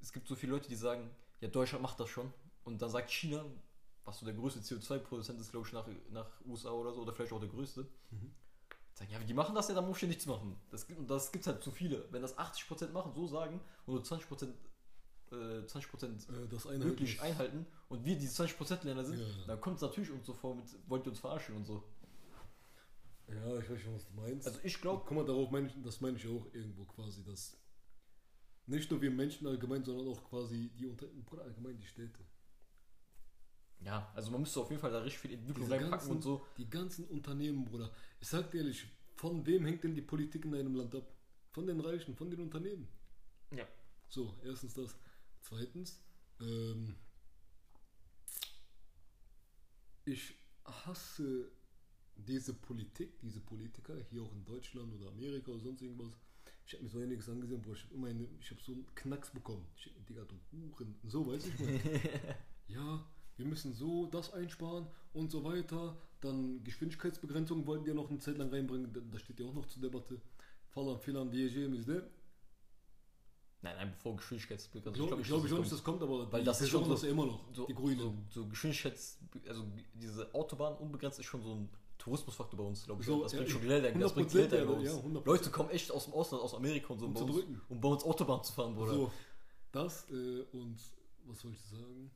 [0.00, 2.32] es gibt so viele Leute, die sagen, ja, Deutschland macht das schon.
[2.64, 3.44] Und dann sagt China,
[4.04, 7.32] was so der größte CO2-Produzent ist, glaube ich, nach, nach USA oder so, oder vielleicht
[7.32, 7.86] auch der größte,
[8.94, 10.56] sagen, ja, die machen das ja, dann muss ich ja nichts machen.
[10.70, 12.06] Das, gibt- und das gibt halt zu viele.
[12.12, 14.48] Wenn das 80% machen, so sagen, und nur 20%,
[15.32, 15.34] äh,
[15.66, 19.46] 20% Äh, das wirklich einhalten und wir die 20% Länder sind, Ja, ja.
[19.48, 21.82] dann kommt es natürlich uns so vor mit, wollt ihr uns verarschen und so.
[23.28, 24.46] Ja, ich weiß schon, was du meinst.
[24.46, 27.56] Also ich glaube, Guck mal, darauf meine ich, das meine ich auch irgendwo quasi, dass
[28.66, 32.24] nicht nur wir Menschen allgemein, sondern auch quasi die Unter Bruder, allgemein die Städte.
[33.80, 36.22] ja, also man müsste auf jeden Fall da richtig viel Entwicklung Diese reinpacken ganzen, und
[36.22, 36.46] so.
[36.56, 37.92] die ganzen Unternehmen, Bruder.
[38.20, 38.86] Ich sag dir ehrlich,
[39.16, 41.12] von wem hängt denn die Politik in einem Land ab?
[41.52, 42.88] Von den Reichen, von den Unternehmen.
[43.50, 43.66] Ja.
[44.08, 44.94] So, erstens das.
[45.40, 46.00] Zweitens,
[46.40, 46.96] ähm,
[50.04, 50.34] ich
[50.64, 51.50] hasse
[52.16, 56.12] diese Politik, diese Politiker, hier auch in Deutschland oder Amerika oder sonst irgendwas.
[56.66, 57.74] Ich habe mir so einiges angesehen, Bro.
[57.74, 59.64] Ich habe immer eine, ich habe so einen Knacks bekommen.
[59.76, 60.96] Ich denke, Digga, du Huren.
[61.04, 61.80] So, weiß ich mal.
[62.68, 65.96] ja, wir müssen so das einsparen und so weiter.
[66.20, 68.92] Dann Geschwindigkeitsbegrenzung wollten die ja noch eine Zeit lang reinbringen.
[68.92, 70.20] Da, steht ja auch noch zur Debatte.
[70.70, 72.08] Falan filan diye ist der.
[73.62, 75.06] Nein, nein, bevor Geschwindigkeitsbegrenzung.
[75.06, 76.90] Glaube ich, glaub ich auch nicht, dass das kommt, aber Weil das ist schon so-
[76.90, 77.52] das ja immer noch.
[77.54, 77.98] so, die Grünen.
[78.28, 79.18] So, so Geschwindigkeits...
[79.48, 81.68] Also diese Autobahn unbegrenzt ist schon so ein
[82.06, 83.06] Tourismusfaktor bei uns, glaube ich.
[83.06, 83.84] So, das ja, bringt schon Geld.
[83.84, 84.84] Das 100% bringt Geld ja, bei uns.
[84.84, 85.26] ja, 100%.
[85.26, 87.88] Leute kommen echt aus dem Ausland, aus Amerika und so, Um bei uns, um bei
[87.88, 88.94] uns Autobahn zu fahren, Bruder.
[88.94, 89.12] So,
[89.72, 90.78] das äh, und
[91.24, 92.10] was soll ich sagen?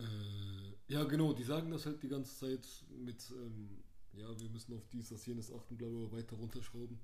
[0.00, 3.84] Äh, ja, genau, die sagen das halt die ganze Zeit mit, ähm,
[4.14, 6.98] ja, wir müssen auf dies, das, jenes achten, bla, bla, weiter runterschrauben.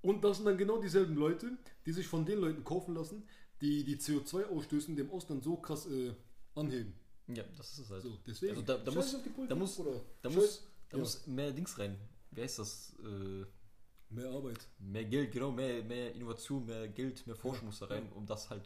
[0.00, 3.24] Und das sind dann genau dieselben Leute, die sich von den Leuten kaufen lassen,
[3.60, 6.14] die die CO2-Ausstöße dem Ausland so krass äh,
[6.54, 6.94] anheben.
[7.28, 8.02] Ja, das ist es halt.
[8.02, 8.50] So, deswegen.
[8.52, 10.00] Also da, da, muss, auf die Politik, da, muss, Bruder.
[10.22, 11.02] da, muss, da ja.
[11.02, 11.98] muss mehr Dings rein.
[12.30, 12.94] Wie heißt das?
[13.04, 13.44] Äh,
[14.08, 14.58] Mehr Arbeit.
[14.78, 18.48] mehr Geld, genau, mehr, mehr Innovation, mehr Geld, mehr Forschung muss da rein, um das
[18.50, 18.62] halt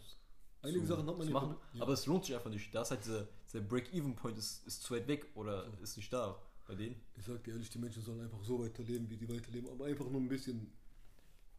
[0.61, 1.57] Einige Sachen hat man zu ja- machen.
[1.73, 1.81] ja.
[1.83, 2.75] Aber es lohnt sich einfach nicht.
[2.75, 6.39] Da ist halt dieser, dieser Break-Even-Point ist, ist zu weit weg oder ist nicht da
[6.67, 7.01] bei denen.
[7.17, 10.05] Ich sag dir ehrlich, die Menschen sollen einfach so weiterleben, wie die weiterleben, aber einfach
[10.11, 10.71] nur ein bisschen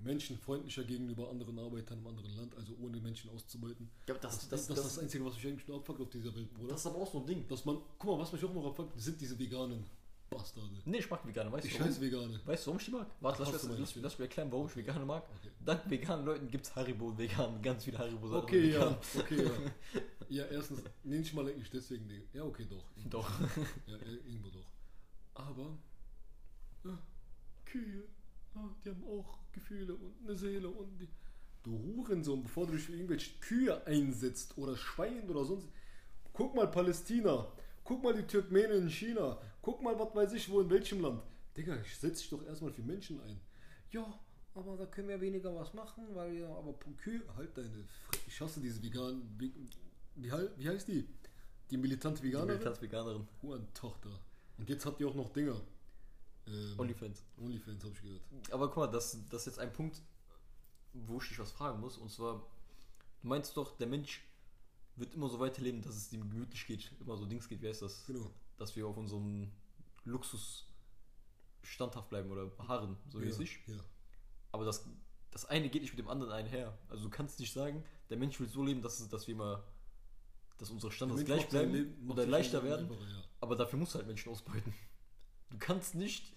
[0.04, 3.90] menschenfreundlicher gegenüber anderen Arbeitern im anderen Land, also ohne Menschen auszubeuten.
[4.08, 6.34] Ja, das, Das, das, das, ist das Einzige, was mich eigentlich nur abfuckt auf dieser
[6.36, 6.70] Welt, Bruder.
[6.70, 7.48] das ist aber auch so ein Ding.
[7.48, 9.84] Dass man, guck mal, was mich auch noch abfuckt, sind diese veganen
[10.30, 10.70] Bastarde.
[10.86, 11.92] Nee, ich mag Veganer, weißt Ich du warum?
[11.92, 12.40] scheiß Vegane.
[12.46, 13.08] Weißt du, warum ich die mag?
[13.20, 15.24] Warte, lass, lass, mal lass, lass mir erklären, warum ich Veganer mag.
[15.40, 15.50] Okay.
[15.66, 19.52] Dank veganen Leuten gibt es Haribo vegan, ganz viele Haribo Okay, ja, okay, ja.
[20.30, 22.24] Ja, erstens, nee, nicht mal eigentlich deswegen, Digga.
[22.32, 22.86] Ja, okay, doch.
[23.10, 23.30] Doch.
[23.86, 24.66] Ja, ir- irgendwo doch.
[25.34, 25.78] Aber,
[26.86, 26.98] ja,
[27.66, 28.04] Kühe,
[28.86, 31.08] die haben auch Gefühle und eine Seele und die.
[31.64, 35.68] Du Hurensohn, bevor du dich für irgendwelche Kühe einsetzt oder Schwein oder sonst.
[36.34, 37.48] Guck mal Palästina,
[37.84, 41.22] guck mal die Türkmenen in China, guck mal, was weiß ich, wo in welchem Land.
[41.56, 43.40] Digga, ich setz dich doch erstmal für Menschen ein.
[43.92, 44.18] Ja,
[44.56, 47.86] aber da können wir weniger was machen, weil ja, aber Kühe, halt deine.
[48.26, 49.22] Ich hasse diese veganen.
[49.38, 49.54] Wie,
[50.16, 51.08] wie, hei- wie heißt die?
[51.70, 52.54] Die militante Die Veganerin?
[52.56, 53.28] Militanz-Veganerin.
[53.44, 54.20] Huren-Tochter.
[54.58, 55.62] Und jetzt hat die auch noch Dinger.
[56.48, 57.24] Ähm, Onlyfans.
[57.38, 58.22] Onlyfans habe ich gehört.
[58.52, 60.02] Aber guck mal, das, das ist jetzt ein Punkt,
[60.94, 61.98] wo ich dich was fragen muss.
[61.98, 62.36] Und zwar,
[63.22, 64.22] du meinst doch, der Mensch
[64.96, 67.82] wird immer so weiterleben, dass es ihm gemütlich geht, immer so Dings geht, wie heißt
[67.82, 68.06] das?
[68.06, 68.32] Genau.
[68.58, 69.52] Dass wir auf unserem
[70.04, 70.68] Luxus
[71.64, 73.60] standhaft bleiben oder beharren, so ja, mäßig.
[73.68, 73.76] Ja.
[74.52, 74.86] Aber das,
[75.32, 76.78] das eine geht nicht mit dem anderen einher.
[76.90, 79.64] Also du kannst nicht sagen, der Mensch will so leben, dass, es, dass wir immer,
[80.58, 82.90] dass unsere Standards gleich bleiben Leben- oder leichter werden.
[82.92, 83.24] ja.
[83.40, 84.74] Aber dafür musst du halt Menschen ausbeuten.
[85.52, 86.34] Du kannst nicht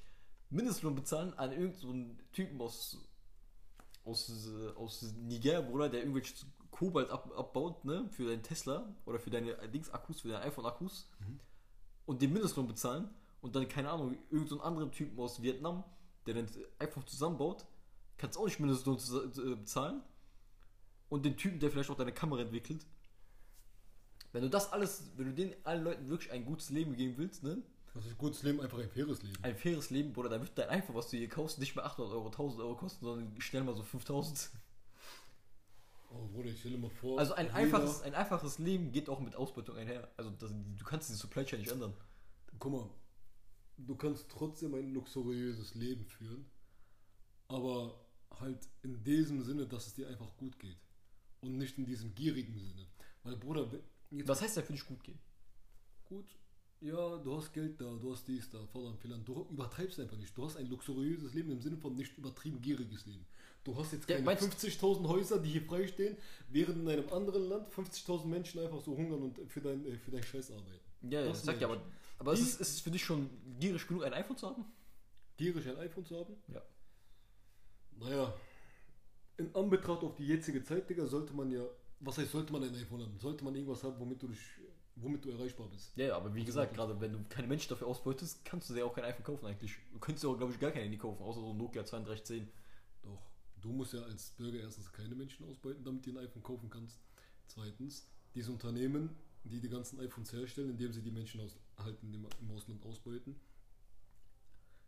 [0.51, 2.99] Mindestlohn bezahlen an irgendeinen so Typen aus,
[4.05, 6.35] aus, aus Niger, Bruder, der irgendwelche
[6.71, 11.09] Kobalt ab, abbaut, ne, für deinen Tesla oder für deine Dings-Akkus, für deine iPhone-Akkus
[12.07, 13.09] und den Mindestlohn bezahlen
[13.41, 15.85] und dann, keine Ahnung, irgendeinen so anderen Typen aus Vietnam,
[16.27, 16.49] der dein
[16.79, 17.67] iPhone zusammenbaut,
[18.17, 20.03] kannst auch nicht Mindestlohn äh, bezahlen
[21.09, 22.87] und den Typen, der vielleicht auch deine Kamera entwickelt.
[24.33, 27.45] Wenn du das alles, wenn du den allen Leuten wirklich ein gutes Leben geben willst,
[27.45, 27.63] ne,
[27.95, 29.43] Das ist gutes Leben, einfach ein faires Leben.
[29.43, 32.13] ein faires Leben, Bruder, dann wird dein iPhone, was du hier kaufst, nicht mehr 800
[32.13, 34.51] Euro, 1000 Euro kosten, sondern schnell mal so 5000.
[36.11, 37.19] Oh, Bruder, ich stell dir mal vor.
[37.19, 40.09] Also ein einfaches, ein einfaches Leben geht auch mit Ausbeutung einher.
[40.17, 41.95] Also das, du kannst die Supply Chain nicht ändern.
[42.59, 42.91] Guck mal,
[43.79, 46.47] du kannst trotzdem ein luxuriöses Leben führen,
[47.49, 47.95] aber
[48.41, 50.79] halt in diesem Sinne, dass es dir einfach gut geht.
[51.41, 52.87] Und nicht in diesem gierigen Sinne.
[53.23, 53.71] Weil, Bruder,
[54.11, 55.19] Was heißt denn für dich gut gehen?
[56.05, 56.27] gut,
[56.85, 58.59] ja, du hast Geld da, du hast dies da,
[59.01, 59.25] viel an.
[59.25, 60.37] Du übertreibst einfach nicht.
[60.37, 63.25] Du hast ein luxuriöses Leben im Sinne von nicht übertrieben gieriges Leben.
[63.65, 66.17] Du hast jetzt Ja, keine meinst- 50.000 Häuser, die hier frei stehen,
[66.51, 70.11] während in einem anderen Land 50.000 Menschen einfach so hungern und für dein, äh, für
[70.11, 70.81] dein Scheiß arbeiten.
[71.09, 71.81] Ja, ja, Das sagt ja, aber,
[72.19, 74.65] aber ist, Die- es, ist es für dich schon gierig genug, ein iPhone zu haben?
[75.39, 76.35] Gierig ein iPhone zu haben?
[76.49, 76.63] Ja.
[77.99, 78.35] Naja,
[79.39, 81.65] in Anbetracht auf die jetzige Zeit, Digga, sollte man ja,
[82.01, 83.19] was heißt, sollte man ein iPhone haben?
[83.19, 84.41] Sollte man irgendwas haben, womit du dich,
[84.97, 85.97] womit du erreichbar bist?
[85.97, 88.87] Ja, ja, aber wie gesagt, gerade wenn du keine Menschen dafür ausbeutest, kannst du dir
[88.87, 89.77] auch kein iPhone kaufen eigentlich.
[89.93, 92.49] Du könntest dir auch, glaube ich, gar kein Handy kaufen, außer so ein Nokia 3210.
[93.03, 93.23] Doch,
[93.61, 97.01] du musst ja als Bürger erstens keine Menschen ausbeuten, damit du ein iPhone kaufen kannst.
[97.47, 99.11] Zweitens, diese Unternehmen,
[99.45, 103.37] die die ganzen iPhones herstellen, indem sie die Menschen aus, halt dem, im Ausland ausbeuten,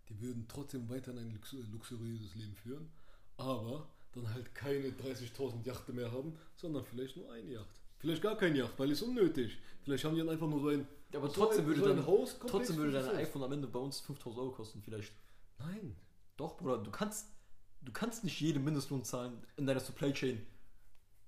[0.09, 2.89] die würden trotzdem weiterhin ein lux luxuriöses Leben führen,
[3.37, 7.81] aber dann halt keine 30.000 Yachten mehr haben, sondern vielleicht nur eine Yacht.
[8.07, 9.59] Vielleicht gar keine Yacht, weil es unnötig.
[9.83, 11.89] Vielleicht haben die dann einfach nur so ein, Ja, aber so trotzdem ein, würde so
[11.89, 15.13] dann, Haus trotzdem würde dein iPhone am Ende bei uns 5000 Euro kosten, vielleicht.
[15.59, 15.97] Nein.
[16.37, 17.27] Doch, Bruder, du kannst,
[17.83, 20.47] du kannst nicht jedem Mindestlohn zahlen in deiner Supply Chain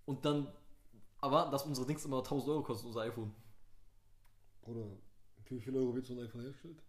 [0.05, 0.53] und dann
[1.21, 3.35] erwarten, dass unsere Dings immer 1000 Euro kosten, unser iPhone.
[4.63, 4.87] Oder
[5.43, 6.81] für wie viel Euro wird so ein iPhone hergestellt?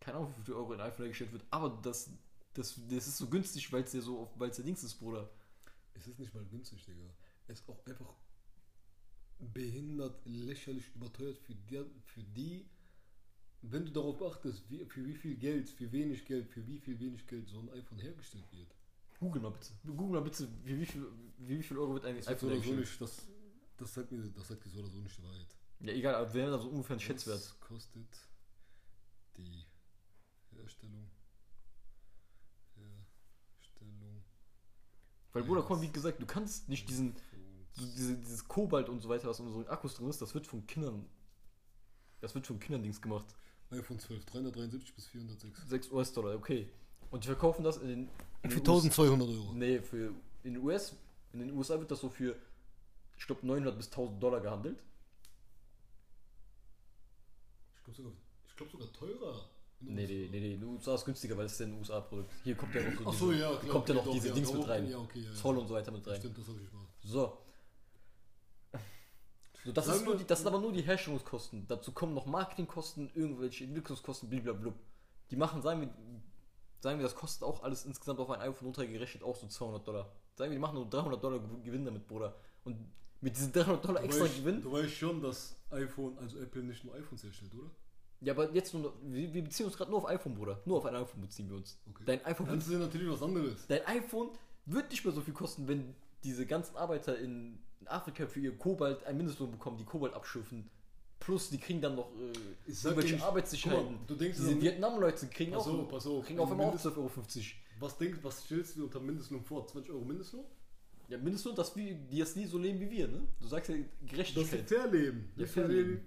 [0.00, 2.10] Keine Ahnung, wie viel Euro in ein iPhone hergestellt wird, aber das,
[2.52, 5.30] das, das ist so günstig, weil es dir so, weil es der Dings ist, Bruder.
[5.94, 7.08] Es ist nicht mal günstig, Digga.
[7.46, 8.14] Es ist auch einfach
[9.38, 12.66] behindert, lächerlich überteuert für die, für die
[13.62, 16.98] wenn du darauf achtest, wie, für wie viel Geld, für wenig Geld, für wie viel
[17.00, 18.74] wenig Geld so ein iPhone hergestellt wird.
[19.18, 19.72] Google mal bitte.
[19.84, 21.06] Google mal bitte, wie, wie, viel,
[21.38, 23.00] wie, wie viel Euro wird ein Das, iPhone oder so hergestellt?
[23.00, 23.26] nicht, das,
[23.76, 25.56] das, sagt mir, das sagt dir so oder so nicht die Wahrheit.
[25.80, 27.40] Ja, egal, aber wäre da so ungefähr ein Schätzwert.
[27.40, 28.06] Was kostet
[29.36, 29.64] die
[30.50, 31.10] Herstellung?
[32.76, 34.22] Herstellung.
[35.32, 37.16] Weil, Bruder, komm, wie gesagt, du kannst nicht diesen,
[37.72, 40.46] so diese, dieses Kobalt und so weiter, was in unseren Akkus drin ist, das wird
[40.46, 41.06] von Kindern,
[42.20, 43.26] das wird von Kindern Dings gemacht.
[43.70, 45.68] iPhone 12, 373 bis 406.
[45.68, 46.68] 6 US-Dollar, okay.
[47.10, 48.08] Und die verkaufen das in den.
[48.42, 49.52] In Für den US 1200 Euro.
[49.54, 50.12] Nee, für
[50.44, 50.94] in den US,
[51.32, 52.36] in den USA wird das so für,
[53.16, 54.78] ich glaube, 900 bis 1000 Dollar gehandelt.
[57.76, 58.12] Ich glaube sogar,
[58.48, 59.44] ich glaub sogar teurer.
[59.80, 62.32] Nee, nee, nee, nee, in den USA ist günstiger, weil es ist ja ein USA-Produkt.
[62.42, 63.72] Hier kommt ja noch so, so, diese- ja, hier klar.
[63.72, 64.90] kommt ja noch diese Dings mit rein.
[64.90, 65.34] Ja, okay, ja.
[65.34, 66.16] Zoll und so weiter mit rein.
[66.18, 66.88] Stimmt, das habe ich gemacht.
[67.02, 67.38] So.
[69.68, 71.66] So das, Sagen ist nur die, das sind aber nur die Herstellungskosten.
[71.68, 74.72] Dazu kommen noch Marketingkosten, irgendwelche Entwicklungskosten, blablabla.
[75.30, 75.88] Die machen, sagen wir,
[76.80, 80.10] sagen wir, das kostet auch alles insgesamt auf ein iPhone runtergerechnet auch so 200 Dollar.
[80.36, 82.34] Sagen wir, die machen nur 300 Dollar Gewinn damit, Bruder.
[82.64, 82.78] Und
[83.20, 84.62] mit diesen 300 Dollar Du extra weißt, Gewinn.
[84.62, 87.70] du weißt schon, dass iPhone, also Apple nicht nur iPhones herstellt, oder?
[88.20, 90.62] Ja, aber jetzt nur, wir, wir beziehen uns gerade nur auf iPhone, Bruder.
[90.64, 91.78] Nur auf ein iPhone beziehen wir uns.
[91.90, 92.04] Okay.
[92.06, 93.66] Dein iPhone Dann ist natürlich was anderes.
[93.66, 94.30] Dein iPhone
[94.66, 99.04] wird nicht mehr so viel kosten, wenn diese ganzen Arbeiter in Afrika für ihr Kobalt
[99.04, 100.68] einen Mindestlohn bekommen, die Kobalt abschiffen.
[101.20, 102.32] Plus, die kriegen dann noch äh,
[102.70, 103.92] irgendwelche nicht- Arbeitssicherheiten.
[103.94, 106.24] Mal, du denkst Diese Vietnam-Leute kriegen Pass auch, auf, pass auf.
[106.26, 107.10] kriegen auf einmal auch Mindest- 12,50 Euro.
[107.80, 109.66] Was denkst was stellst du unter Mindestlohn vor?
[109.66, 110.44] 20 Euro Mindestlohn?
[111.08, 113.22] Ja, Mindestlohn, dass wir, die das nie so leben wie wir, ne?
[113.40, 114.68] Du sagst ja Das ist Gerechtigkeit.
[114.68, 115.20] Fairleben.
[115.20, 116.00] Ja, Das ist Fairleben.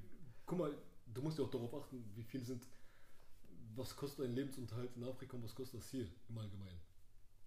[0.46, 0.72] Guck mal,
[1.14, 2.64] du musst ja auch darauf achten, wie viel sind,
[3.76, 6.78] was kostet ein Lebensunterhalt in Afrika und was kostet das hier im Allgemeinen.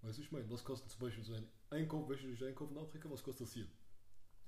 [0.04, 3.10] Weißt du, ich meine, was kostet zum Beispiel so ein Einkauf, wöchentlich Einkauf in Afrika,
[3.10, 3.66] was kostet das hier?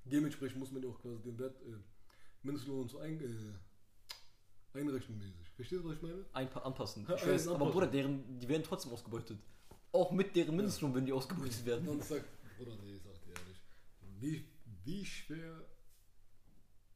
[0.04, 1.78] Dementsprechend muss man ja auch quasi den Wert, äh,
[2.42, 5.48] Mindestlohn und so ein, äh, einrechnen mäßig.
[5.54, 6.26] Verstehst du, was ich meine?
[6.34, 7.06] Ein paar anpassen.
[7.08, 7.70] Ja, Ich weiß, aber.
[7.70, 9.38] Bruder, deren, die werden trotzdem ausgebeutet.
[9.92, 11.88] Auch mit deren Mindestlohn werden die ausgebeutet werden.
[11.88, 12.26] Und sagt,
[12.60, 13.62] oder nee, sag dir ehrlich,
[14.20, 14.44] wie,
[14.84, 15.66] wie schwer,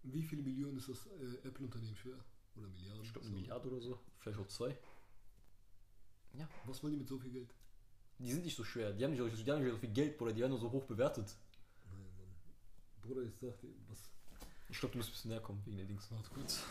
[0.03, 2.23] wie viele Millionen ist das äh, Apple-Unternehmen schwer?
[2.57, 3.03] Oder Milliarden?
[3.05, 3.99] Ich glaube, eine Milliarde oder so.
[4.19, 4.77] Vielleicht auch zwei.
[6.67, 7.55] Was wollen die mit so viel Geld?
[8.21, 8.93] Die sind nicht so schwer.
[8.93, 10.33] Die haben nicht, so- die haben nicht so viel Geld, Bruder.
[10.33, 11.27] Die werden nur so hoch bewertet.
[11.91, 13.03] Nein, Mann.
[13.03, 13.99] Bruder, ich sag dir, was.
[14.69, 16.07] Ich glaube, du musst ein bisschen näher kommen wegen der Dings.
[16.11, 16.63] Warte kurz.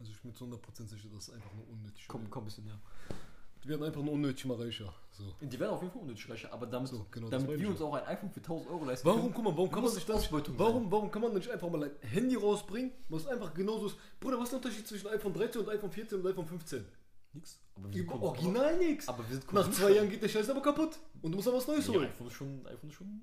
[0.00, 2.64] Also ich bin zu 100% sicher, dass es einfach nur unnötig Komm, komm ein bisschen
[2.64, 2.80] näher.
[3.62, 4.92] Die werden einfach nur unnötig mal reicher.
[5.12, 5.32] So.
[5.40, 7.80] Die werden auf jeden Fall unnötig reicher, aber damit, So, genau, das damit wir uns
[7.80, 9.34] auch ein iPhone für 1000 Euro leisten Warum, können.
[9.34, 12.08] guck mal, warum kann man sich das, warum, warum kann man nicht einfach mal ein
[12.08, 13.96] Handy rausbringen, was einfach genauso ist?
[14.20, 16.84] Bruder, was ist der Unterschied zwischen iPhone 13 und iPhone 14 und iPhone 15?
[17.34, 17.58] Nix.
[17.74, 19.08] Aber wir sind Über original nix.
[19.08, 20.98] Aber wir sind Nach zwei Jahren geht der Scheiß aber kaputt.
[21.22, 22.04] Und du musst dann was Neues Ja, holen.
[22.08, 23.20] iPhone ist schon, iPhone ist schon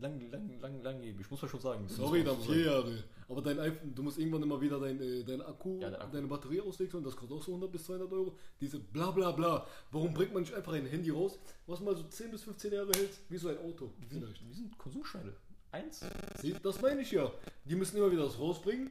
[0.00, 1.84] lang, lang, lang, langlebig, muss man schon sagen.
[1.86, 2.64] Das Sorry, dann vier.
[2.66, 3.04] Jahre.
[3.28, 6.12] Aber dein iPhone, du musst irgendwann immer wieder dein, äh, dein Akku, Ja, Akku.
[6.12, 7.04] deine Batterie auswechseln.
[7.04, 8.34] Das kostet auch so 100 bis 200 Euro.
[8.60, 9.66] Diese bla bla bla.
[9.92, 12.90] Warum bringt man nicht einfach ein Handy raus, was mal so 10 bis 15 Jahre
[12.96, 13.92] hält, wie so ein Auto?
[13.98, 14.38] Wir Vielleicht.
[14.38, 15.32] sind, wir sind Konsumschweine.
[15.70, 16.00] Eins.
[16.40, 17.30] Sieh, das meine ich ja.
[17.66, 18.90] Die müssen immer wieder was rausbringen,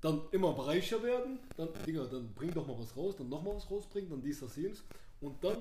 [0.00, 3.70] dann immer reicher werden, dann, Digga, dann bring doch mal was raus, dann nochmal was
[3.70, 4.84] rausbringen, dann dies, das, jenes.
[5.20, 5.58] Und dann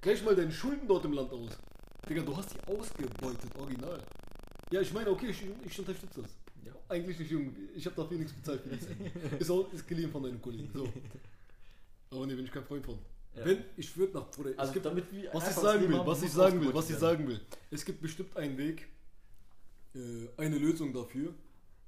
[0.00, 1.50] gleich mal deine Schulden dort im Land aus.
[2.08, 4.00] Digga, du hast die ausgebeutet, original.
[4.70, 6.30] Ja, ich meine, okay, ich, ich unterstütze das.
[6.64, 6.72] Ja.
[6.88, 7.52] Eigentlich nicht, Junge.
[7.74, 8.80] Ich habe dafür nichts bezahlt für das.
[9.40, 10.70] ist, auch, ist geliehen von deinen Kollegen.
[10.72, 10.88] So.
[12.10, 12.98] Aber nee, bin ich kein Freund von.
[13.36, 13.44] Ja.
[13.44, 16.22] Wenn, ich würde nach, Bruder, Also es gibt, damit wir was ich sagen will, was
[16.22, 17.40] ich sagen will, was ich sagen will.
[17.70, 18.86] Es gibt bestimmt einen Weg,
[19.94, 21.34] äh, eine Lösung dafür,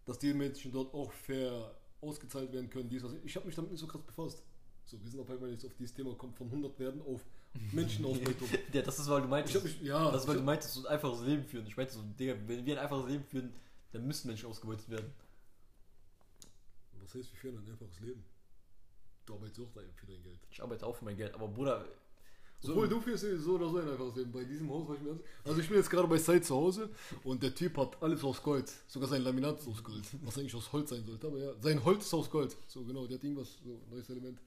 [0.07, 2.89] dass die Menschen dort auch fair ausgezahlt werden können.
[2.89, 4.43] Dies, was ich habe mich damit nicht so krass befasst.
[4.85, 7.21] So, wir sind auf einmal jetzt auf dieses Thema kommt von 100 werden auf
[7.73, 8.49] Menschenausbeutung.
[8.73, 9.65] Ja, das ist, weil du meintest.
[9.65, 11.67] Mich- ja, das ist, weil du meintest, so ein einfaches Leben führen.
[11.67, 13.53] Ich meinte so, Digga, wenn wir ein einfaches Leben führen,
[13.93, 15.13] dann müssen Menschen ausgebeutet werden.
[17.03, 18.25] was heißt, wir führen ein einfaches Leben?
[19.25, 20.39] Du arbeitest auch für dein Geld.
[20.51, 21.85] Ich arbeite auch für mein Geld, aber Bruder,
[22.61, 24.33] so, Obwohl du führst so oder so ein einfaches Leben.
[24.33, 26.55] Bei diesem Haus war ich mir ganz- Also ich bin jetzt gerade bei Side zu
[26.57, 26.89] Hause
[27.23, 28.73] und der Typ hat alles aus Gold.
[28.89, 30.05] Sogar sein Laminat ist aus Gold.
[30.23, 31.27] Was eigentlich aus Holz sein sollte.
[31.27, 32.57] Aber ja, sein Holz ist aus Gold.
[32.67, 34.41] So genau, der hat irgendwas, so neues Element.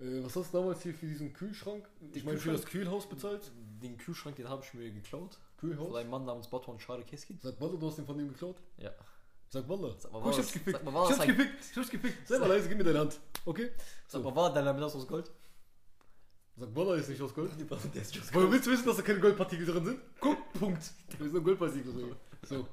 [0.00, 1.88] Äh, was hast du damals hier für diesen Kühlschrank?
[2.14, 3.52] Ich meine für das Kühlhaus bezahlt?
[3.82, 5.38] den Kühlschrank, den habe ich mir geklaut.
[5.58, 5.88] Kühlhaus?
[5.88, 7.38] Von einem Mann namens Baton Schade Keskin.
[7.42, 8.56] Sag Wallah, du hast den von dem geklaut?
[8.78, 8.90] Ja.
[9.50, 9.94] Sag Wallah.
[9.98, 10.78] Sag mal, ich hab's gefickt.
[10.78, 11.64] sag mal, was ich hab's gefickt.
[11.70, 12.28] Ich hab's gefickt.
[12.28, 13.20] Sei mal leise, gib mir deine Hand.
[13.44, 13.70] Okay?
[14.08, 14.30] Sag So.
[14.30, 15.30] mal, war dein Laminat aus Gold?
[16.56, 17.50] Sag Wallah ist nicht aus Gold.
[17.58, 20.00] Der ist aus Weil du willst wissen, dass da keine Goldpartikel drin sind?
[20.20, 20.82] Guck, Punkt.
[21.10, 22.14] Da sind nur Goldpartikel drin.
[22.44, 22.68] So.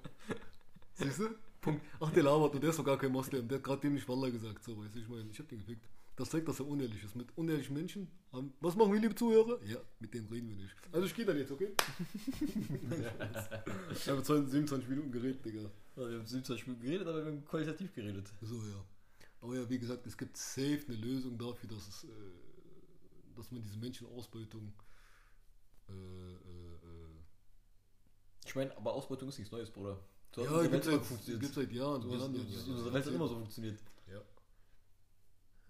[0.95, 1.29] Siehst du?
[1.61, 1.81] Punkt.
[1.99, 3.47] Ach, der labert und der ist doch gar kein Moslem.
[3.47, 4.63] Der hat gerade dem nicht Wallah gesagt.
[4.63, 5.87] So, weißt du, ich meine, ich hab den gefickt.
[6.15, 7.15] Das zeigt, dass er unehrlich ist.
[7.15, 8.07] Mit unehrlichen Menschen.
[8.31, 9.59] haben- Was machen wir, liebe Zuhörer?
[9.65, 10.75] Ja, mit denen reden wir nicht.
[10.91, 11.71] Also ich gehe dann jetzt, okay?
[13.91, 15.69] ich habe 27 Minuten geredet, Digga.
[15.95, 18.31] Wir haben 27 Minuten geredet, aber wir haben qualitativ geredet.
[18.41, 18.83] So, ja.
[19.41, 22.07] Aber ja, wie gesagt, es gibt safe eine Lösung dafür, dass es, äh,
[23.35, 24.73] dass man diese Menschenausbeutung
[25.89, 27.19] äh, äh, äh,
[28.45, 29.99] Ich meine, aber Ausbeutung ist nichts Neues, Bruder.
[30.33, 31.41] So ja, gibt Welt immer seit, funktioniert.
[31.41, 32.01] gibt's seit Jahren.
[32.01, 33.79] So Jahren, ist- Jahren, Unsere Welt hat immer so funktioniert.
[34.07, 34.13] Ja.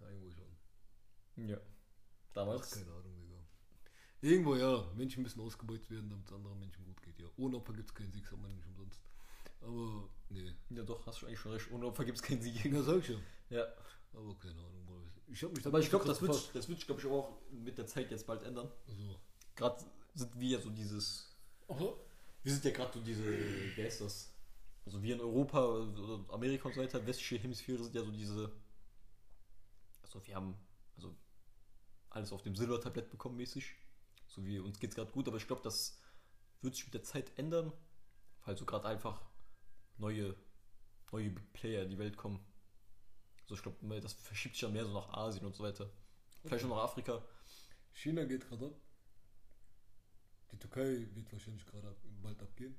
[0.00, 0.08] ja.
[0.08, 1.48] Irgendwo schon.
[1.48, 1.56] Ja.
[1.58, 2.70] Ach, Damals.
[2.70, 3.38] keine Ahnung, Digga.
[4.20, 4.84] Irgendwo, ja.
[4.94, 7.26] Menschen müssen ausgebeutet werden, damit es anderen Menschen gut geht, ja.
[7.36, 9.00] Ohne Opfer gibt es keinen Sieg, sagt man nicht umsonst.
[9.60, 10.52] Aber, nee.
[10.70, 11.70] Ja, doch, hast du eigentlich schon recht.
[11.72, 12.64] Ohne Opfer gibt es keinen Sieg.
[12.64, 13.16] Ja, sag ich ja.
[13.50, 13.66] Ja.
[14.12, 14.82] Aber keine Ahnung.
[15.28, 17.32] Ich hab mich Aber ich glaube, das wird, das wird sich, glaube ich, aber auch
[17.50, 18.70] mit der Zeit jetzt bald ändern.
[18.86, 19.18] So.
[19.54, 21.34] Gerade sind wir ja so dieses.
[21.68, 21.96] Aber,
[22.42, 23.24] Wir sind ja gerade so diese.
[23.24, 24.32] Wer ist das?
[24.84, 28.52] Also wir in Europa oder Amerika und so weiter, westliche Hemisphäre sind ja so diese.
[30.02, 30.56] Also wir haben
[30.96, 31.14] also
[32.10, 33.76] alles auf dem Silbertablett bekommen mäßig.
[34.26, 35.98] So wie uns geht's gerade gut, aber ich glaube, das
[36.60, 37.72] wird sich mit der Zeit ändern,
[38.44, 39.22] weil so gerade einfach
[39.98, 40.34] neue
[41.12, 42.40] neue Big Player in die Welt kommen.
[43.52, 45.90] Also ich glaube, das verschiebt sich dann mehr so nach Asien und so weiter.
[46.42, 47.22] Vielleicht auch nach Afrika.
[47.92, 48.72] China geht gerade ab.
[50.50, 52.74] Die Türkei wird wahrscheinlich gerade ab, bald abgehen.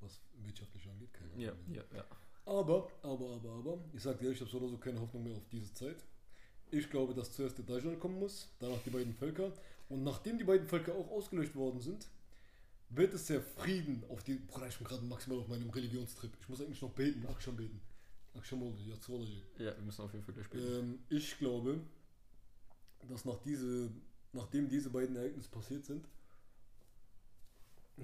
[0.00, 1.40] Was wirtschaftlich angeht, keine Ahnung.
[1.42, 2.04] Ja, ja, ja.
[2.46, 5.36] Aber, aber, aber, aber, ich sag dir, ich habe so oder so keine Hoffnung mehr
[5.36, 6.06] auf diese Zeit.
[6.70, 9.52] Ich glaube, dass zuerst der Deutschland kommen muss, danach die beiden Völker.
[9.90, 12.08] Und nachdem die beiden Völker auch ausgelöscht worden sind,
[12.88, 14.36] wird es der Frieden auf die.
[14.36, 16.32] Bruder, ich bin gerade maximal auf meinem Religionstrip.
[16.40, 17.82] Ich muss eigentlich noch beten, Aksham beten.
[18.34, 19.42] Aksham ja, Zoology.
[19.58, 20.78] Ja, wir müssen auf jeden Fall gleich spielen.
[20.78, 21.80] Ähm, ich glaube,
[23.08, 23.90] dass nach diese,
[24.32, 26.06] nachdem diese beiden Ereignisse passiert sind,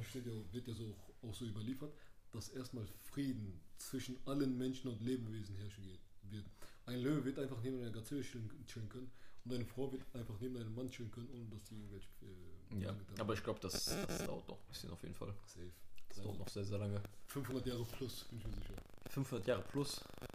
[0.03, 1.93] steht ja, wird ja so auch, auch so überliefert,
[2.33, 5.87] dass erstmal Frieden zwischen allen Menschen und Lebewesen herrschen
[6.31, 6.45] wird.
[6.87, 9.11] Ein Löwe wird einfach neben einer Gazelle chillen, chillen können
[9.45, 12.09] und eine Frau wird einfach neben einem Mann chillen können, ohne dass die irgendwelche.
[12.23, 15.35] Äh, Ja, aber ich glaube, das, das dauert noch ein bisschen auf jeden Fall.
[15.47, 15.71] Safe.
[16.17, 17.01] Das dauert noch sehr, sehr lange.
[17.27, 18.75] 500 Jahre plus, bin ich mir sicher.
[19.11, 20.01] 500 Jahre plus.
[20.21, 20.27] Ja,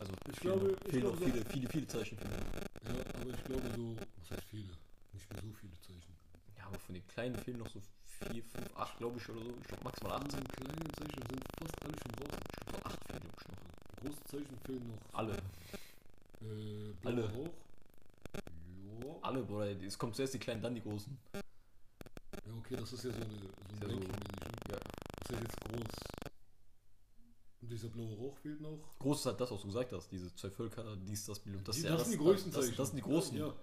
[0.00, 2.18] Also Ich fehlen glaube- noch, ich fehlen noch glaube, viele, viele, viele Zeichen.
[2.18, 4.72] Ja, aber ich glaube so, was heißt viele?
[5.12, 6.12] Nicht mehr so viele Zeichen.
[6.58, 7.80] Ja, aber von den kleinen fehlen noch so
[8.30, 9.54] 4, 5, 8, glaube ich, oder so.
[9.60, 10.24] Ich glaube maximal 8.
[10.32, 12.38] Die kleinen Zeichen sind fast alle schon raus.
[12.52, 14.02] Ich glaube 8 fehlen, glaube ich, noch.
[14.12, 15.18] Große Zeichen fehlen noch.
[15.18, 15.32] Alle.
[16.42, 17.30] Äh, Alle.
[17.32, 17.50] Rauch.
[18.34, 19.14] Ja.
[19.22, 19.70] alle, Bruder.
[19.82, 21.16] Es kommt zuerst die Kleinen, dann die Großen.
[21.34, 21.40] Ja,
[22.72, 24.72] okay, das ist ja so eine so ein Ja, so- Ranking-mäßig, ne?
[24.72, 24.78] Ja.
[25.18, 26.32] Das ist jetzt groß.
[27.62, 28.98] Und dieser blaue Rauch fehlt noch.
[28.98, 30.08] Groß ist halt das, was du gesagt hast.
[30.10, 31.66] Diese zwei Völker, dies, das, Bild.
[31.66, 32.76] Das, Die- ja, das sind die größten das, Zeichen.
[32.76, 33.36] das sind die großen.
[33.38, 33.54] Ja.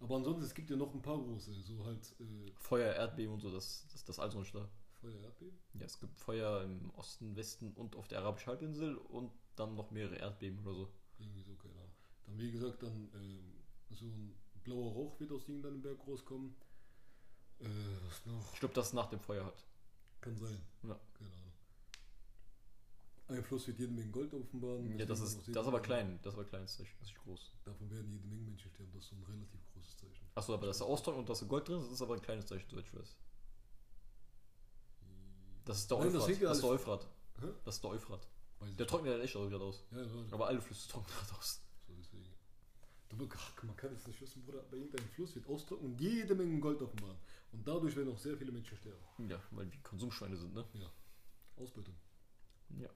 [0.00, 1.52] Aber ansonsten, es gibt ja noch ein paar große.
[1.54, 4.68] So halt äh, Feuer, Erdbeben und so, das, das, das alles noch da.
[5.00, 5.58] Feuer, Erdbeben.
[5.74, 9.90] Ja, es gibt Feuer im Osten, Westen und auf der arabischen Halbinsel und dann noch
[9.90, 10.88] mehrere Erdbeben oder so.
[11.18, 11.90] Irgendwie so, keine Ahnung.
[12.26, 13.54] Dann, wie gesagt, dann ähm,
[13.90, 14.34] so ein
[14.64, 16.54] blauer Rauch wird aus im Berg rauskommen.
[17.62, 17.66] Äh,
[18.06, 18.52] was noch?
[18.54, 19.64] Ich glaube, das ist nach dem Feuer halt.
[20.20, 20.60] Kann sein.
[20.82, 20.98] Ja.
[21.14, 21.52] Keine Ahnung.
[23.28, 24.98] Ein Fluss wird jede Menge Gold offenbaren.
[24.98, 26.18] Ja, das ist, das ist aber klein.
[26.22, 26.92] Das kleines Zeichen.
[26.98, 27.52] Das ist nicht groß.
[27.64, 28.92] Davon werden jede Menge Menschen sterben.
[28.92, 30.26] Das ist so ein relativ großes Zeichen.
[30.34, 32.46] Achso, aber das ist Austrocknen und da ist Gold drin, das ist aber ein kleines
[32.46, 33.16] Zeichen, soweit ich weiß.
[35.64, 36.40] Das ist der Nein, das Euphrat.
[36.40, 37.08] ja Das ist der Euphrat.
[37.40, 37.46] Hä?
[37.64, 38.28] Das ist der Euphrat.
[38.58, 39.84] Weiß Der trocknet halt echt auch gerade aus.
[39.90, 41.60] Ja, ja, Aber alle Flüsse trocknen gerade aus.
[43.34, 46.58] Ach, man kann es nicht wissen, Bruder, aber irgendein Fluss wird austrocknen und jede Menge
[46.60, 47.16] Gold offenbaren.
[47.52, 49.28] Und dadurch werden auch sehr viele Menschen sterben.
[49.28, 50.64] Ja, weil die Konsumschweine sind, ne?
[50.74, 50.90] Ja.
[51.56, 51.94] Ausbeutung.
[52.78, 52.88] Ja.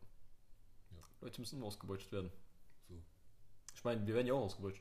[0.91, 1.03] Ja.
[1.21, 2.31] Leute müssen immer ausgebeutet werden.
[2.89, 2.95] So.
[3.75, 4.81] Ich meine, wir werden ja auch ausgebeutet.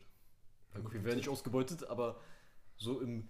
[0.73, 2.19] Gut, wir werden nicht ausgebeutet, aber
[2.77, 3.27] so im,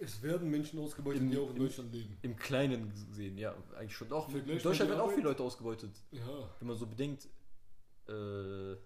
[0.00, 2.16] Es werden Menschen ausgebeutet, Im- die auch in im- Deutschland leben.
[2.22, 4.12] im Kleinen gesehen, ja, eigentlich schon.
[4.12, 5.24] Auch in Deutschland werden auch viele.
[5.24, 5.90] Leute ausgebeutet.
[6.12, 6.50] Ja.
[6.60, 7.26] Wenn man so bedenkt,
[8.08, 8.76] äh,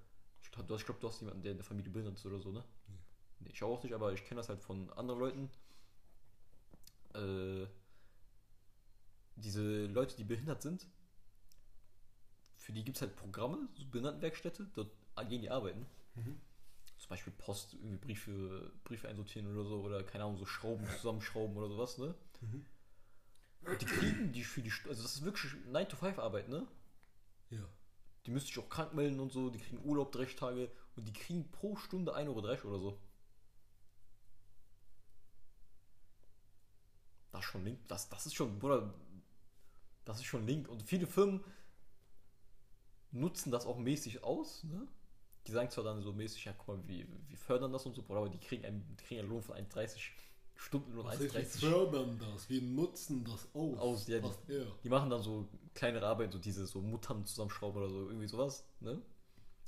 [0.52, 2.52] du, hast- ich glaub, du hast jemanden, der in der Familie behindert ist oder so,
[2.52, 2.64] ne?
[2.88, 2.98] Nee.
[3.40, 5.50] Nee, ich auch nicht, aber ich kenne das halt von anderen Leuten.
[7.14, 7.66] Äh,
[9.36, 10.86] diese Leute, die behindert sind,
[12.56, 14.90] für die gibt es halt Programme, so Behindertenwerkstätte, dort
[15.28, 15.86] gehen die arbeiten.
[16.14, 16.40] Mhm.
[16.98, 21.56] Zum Beispiel Post, irgendwie Briefe, Briefe einsortieren oder so, oder keine Ahnung, so Schrauben zusammenschrauben
[21.56, 22.14] oder sowas, ne?
[22.40, 22.64] Mhm.
[23.80, 26.66] Die kriegen die für die, also das ist wirklich 9 to 5 Arbeit, ne?
[27.50, 27.64] Ja.
[28.26, 31.12] Die müssen sich auch krank melden und so, die kriegen Urlaub, 30 Tage und die
[31.12, 32.98] kriegen pro Stunde 1,30 Euro oder so.
[37.32, 38.94] Das ist schon link, das, das ist schon, Bruder,
[40.04, 40.68] das ist schon link.
[40.68, 41.42] Und viele Firmen
[43.10, 44.86] nutzen das auch mäßig aus, ne?
[45.46, 48.04] Die sagen zwar dann so mäßig, ja guck mal, wir, wir fördern das und so,
[48.08, 49.98] aber die kriegen einen, die kriegen einen Lohn von 1,30
[50.54, 53.78] Stunden und Was heißt, wir 1,30 fördern das, wir nutzen das aus.
[53.78, 54.64] Aus, ja, die-.
[54.84, 58.64] Die machen dann so kleinere Arbeiten, so diese so Muttern zusammenschrauben oder so, irgendwie sowas,
[58.80, 59.00] ne?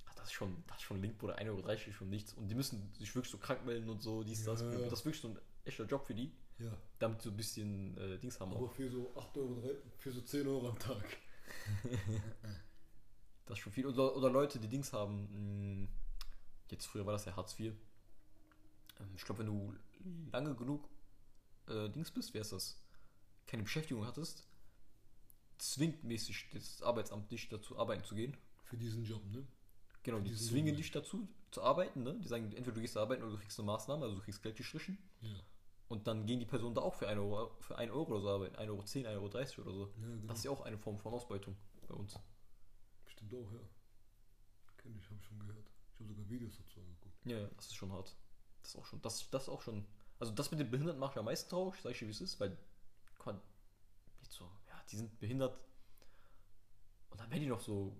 [0.07, 2.33] Ach, Das ist schon, das ist schon link, Bruder, 1,30 Euro ist schon nichts.
[2.35, 4.61] Und die müssen sich wirklich so krank melden und so, dies, das.
[4.61, 4.71] Ja.
[4.71, 6.71] Das ist wirklich so ein echter Job für die, Ja.
[6.99, 8.53] damit die so ein bisschen äh, Dings haben.
[8.53, 8.73] Aber Auch.
[8.73, 9.63] für so 8 Euro,
[9.99, 11.05] für so 10 Euro am Tag.
[13.47, 13.87] Das ist schon viel.
[13.87, 15.89] Oder, oder Leute, die Dings haben, mh,
[16.71, 17.75] jetzt früher war das ja Hartz IV.
[19.01, 19.75] Ähm, Ich glaube, wenn du
[20.33, 20.89] lange genug
[21.69, 22.81] äh, Dings bist, wer ist das?
[23.47, 24.47] Keine Beschäftigung hattest,
[25.59, 28.37] zwingt mäßig das Arbeitsamt dich dazu, arbeiten zu gehen.
[28.65, 29.47] Für diesen Job, ne?
[30.03, 30.77] Genau, die diesen zwingen Lohn.
[30.77, 32.19] dich dazu zu arbeiten, ne?
[32.21, 34.57] Die sagen, entweder du gehst arbeiten oder du kriegst eine Maßnahme, also du kriegst Geld
[34.57, 34.99] gestrichen.
[35.21, 35.41] Ja.
[35.89, 38.29] Und dann gehen die Personen da auch für 1 Euro, für 1 Euro oder so
[38.31, 38.57] arbeiten.
[38.57, 39.87] 1 Euro 10, 1 Euro 30 oder so.
[39.87, 40.27] Ja, genau.
[40.27, 42.19] Das ist ja auch eine Form von Ausbeutung bei uns.
[43.05, 43.61] Bestimmt auch, ja.
[44.79, 45.71] Kenn ich, hab ich schon gehört.
[45.93, 47.27] Ich habe sogar Videos dazu angeguckt.
[47.27, 48.17] Ja, das ist schon hart.
[48.65, 49.87] Das ist auch schon, das, das ist auch schon.
[50.19, 52.23] Also das mit den Behinderten macht mich am meisten traurig, sag ich dir, wie es
[52.23, 52.57] ist, weil,
[53.27, 53.39] mal,
[54.23, 55.59] jetzt so, ja, die sind behindert.
[57.11, 57.95] Und dann werden die noch so,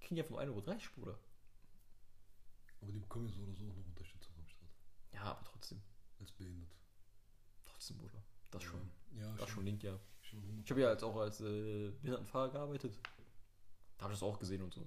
[0.00, 0.60] kriegen einfach nur 1,30 Euro,
[0.94, 1.18] Bruder.
[2.82, 4.68] Aber die bekommen ja so oder so auch noch Unterstützung vom Staat.
[5.12, 5.82] Ja, aber trotzdem,
[6.20, 6.76] Als behindert.
[7.64, 8.22] trotzdem, Bruder.
[8.50, 9.98] Das schon, Ja, das schon linkt, ja.
[10.20, 10.64] schon 100.
[10.66, 12.98] Ich habe ja als, auch als äh, Behindertenfahrer gearbeitet.
[13.96, 14.86] Da habe ich das auch gesehen und so.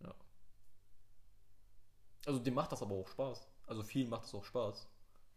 [0.00, 0.12] Ja.
[2.26, 3.51] Also dem macht das aber auch Spaß.
[3.66, 4.88] Also vielen macht das auch Spaß.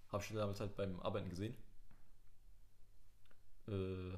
[0.09, 1.55] Habe ich damals halt beim Arbeiten gesehen.
[3.67, 4.17] Äh,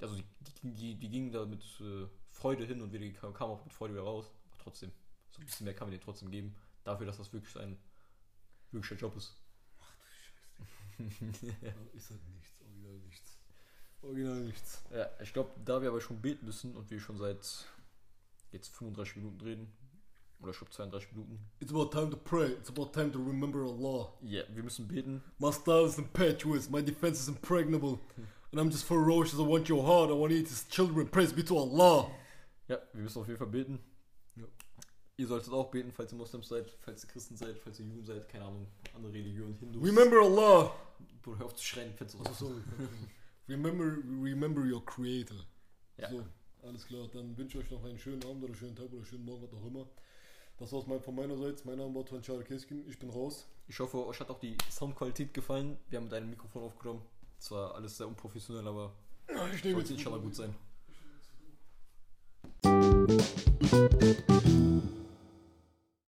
[0.00, 0.24] also die,
[0.62, 3.94] die, die, die gingen da mit äh, Freude hin und wir kamen auch mit Freude
[3.94, 4.30] wieder raus.
[4.46, 4.92] Aber trotzdem,
[5.30, 6.54] so ein bisschen mehr kann man denen trotzdem geben.
[6.84, 7.78] Dafür, dass das wirklich ein
[8.70, 9.36] wirklicher Job ist.
[10.98, 11.04] Ja,
[11.94, 12.60] ist halt nichts.
[12.60, 13.38] Original nichts.
[14.02, 14.84] Original nichts.
[14.92, 17.66] Ja, ich glaube, da wir aber schon beten müssen und wir schon seit
[18.52, 19.72] jetzt 35 Minuten reden,
[20.40, 22.52] oder ich glaube 32 Minuten, It's about time to pray.
[22.52, 24.12] It's about time to remember Allah.
[24.22, 25.22] ja, wir müssen beten.
[25.38, 26.70] My style is impetuous.
[26.70, 27.98] My defense is impregnable.
[28.52, 29.38] And I'm just ferocious.
[29.38, 30.10] I want your heart.
[30.10, 31.08] I want to eat his children.
[31.08, 32.10] Praise be to Allah.
[32.68, 33.78] Ja, wir müssen auf jeden Fall beten.
[34.36, 34.44] Ja.
[35.16, 38.04] Ihr solltet auch beten, falls ihr Muslims seid, falls ihr Christen seid, falls ihr Juden
[38.04, 39.82] seid, keine Ahnung, andere Religionen, Hindus.
[39.82, 40.72] Remember Allah.
[41.22, 42.60] Bruder, hör auf zu schreien, Fenster Also, sorry.
[43.48, 45.36] remember, remember your creator.
[45.96, 46.08] Ja.
[46.10, 46.24] So,
[46.62, 47.08] alles klar.
[47.12, 49.52] Dann wünsche ich euch noch einen schönen Abend oder schönen Tag oder schönen Morgen, was
[49.52, 49.86] auch immer.
[50.58, 51.62] Das war's mein, von meiner Seite.
[51.64, 52.84] Mein Name war Tonchar Keskin.
[52.88, 53.46] Ich bin raus.
[53.68, 55.76] Ich hoffe, euch hat auch die Soundqualität gefallen.
[55.88, 57.02] Wir haben mit einem Mikrofon aufgenommen.
[57.38, 58.92] Zwar alles sehr unprofessionell, aber
[59.54, 60.54] Ich nehme sollte inshallah gut sein.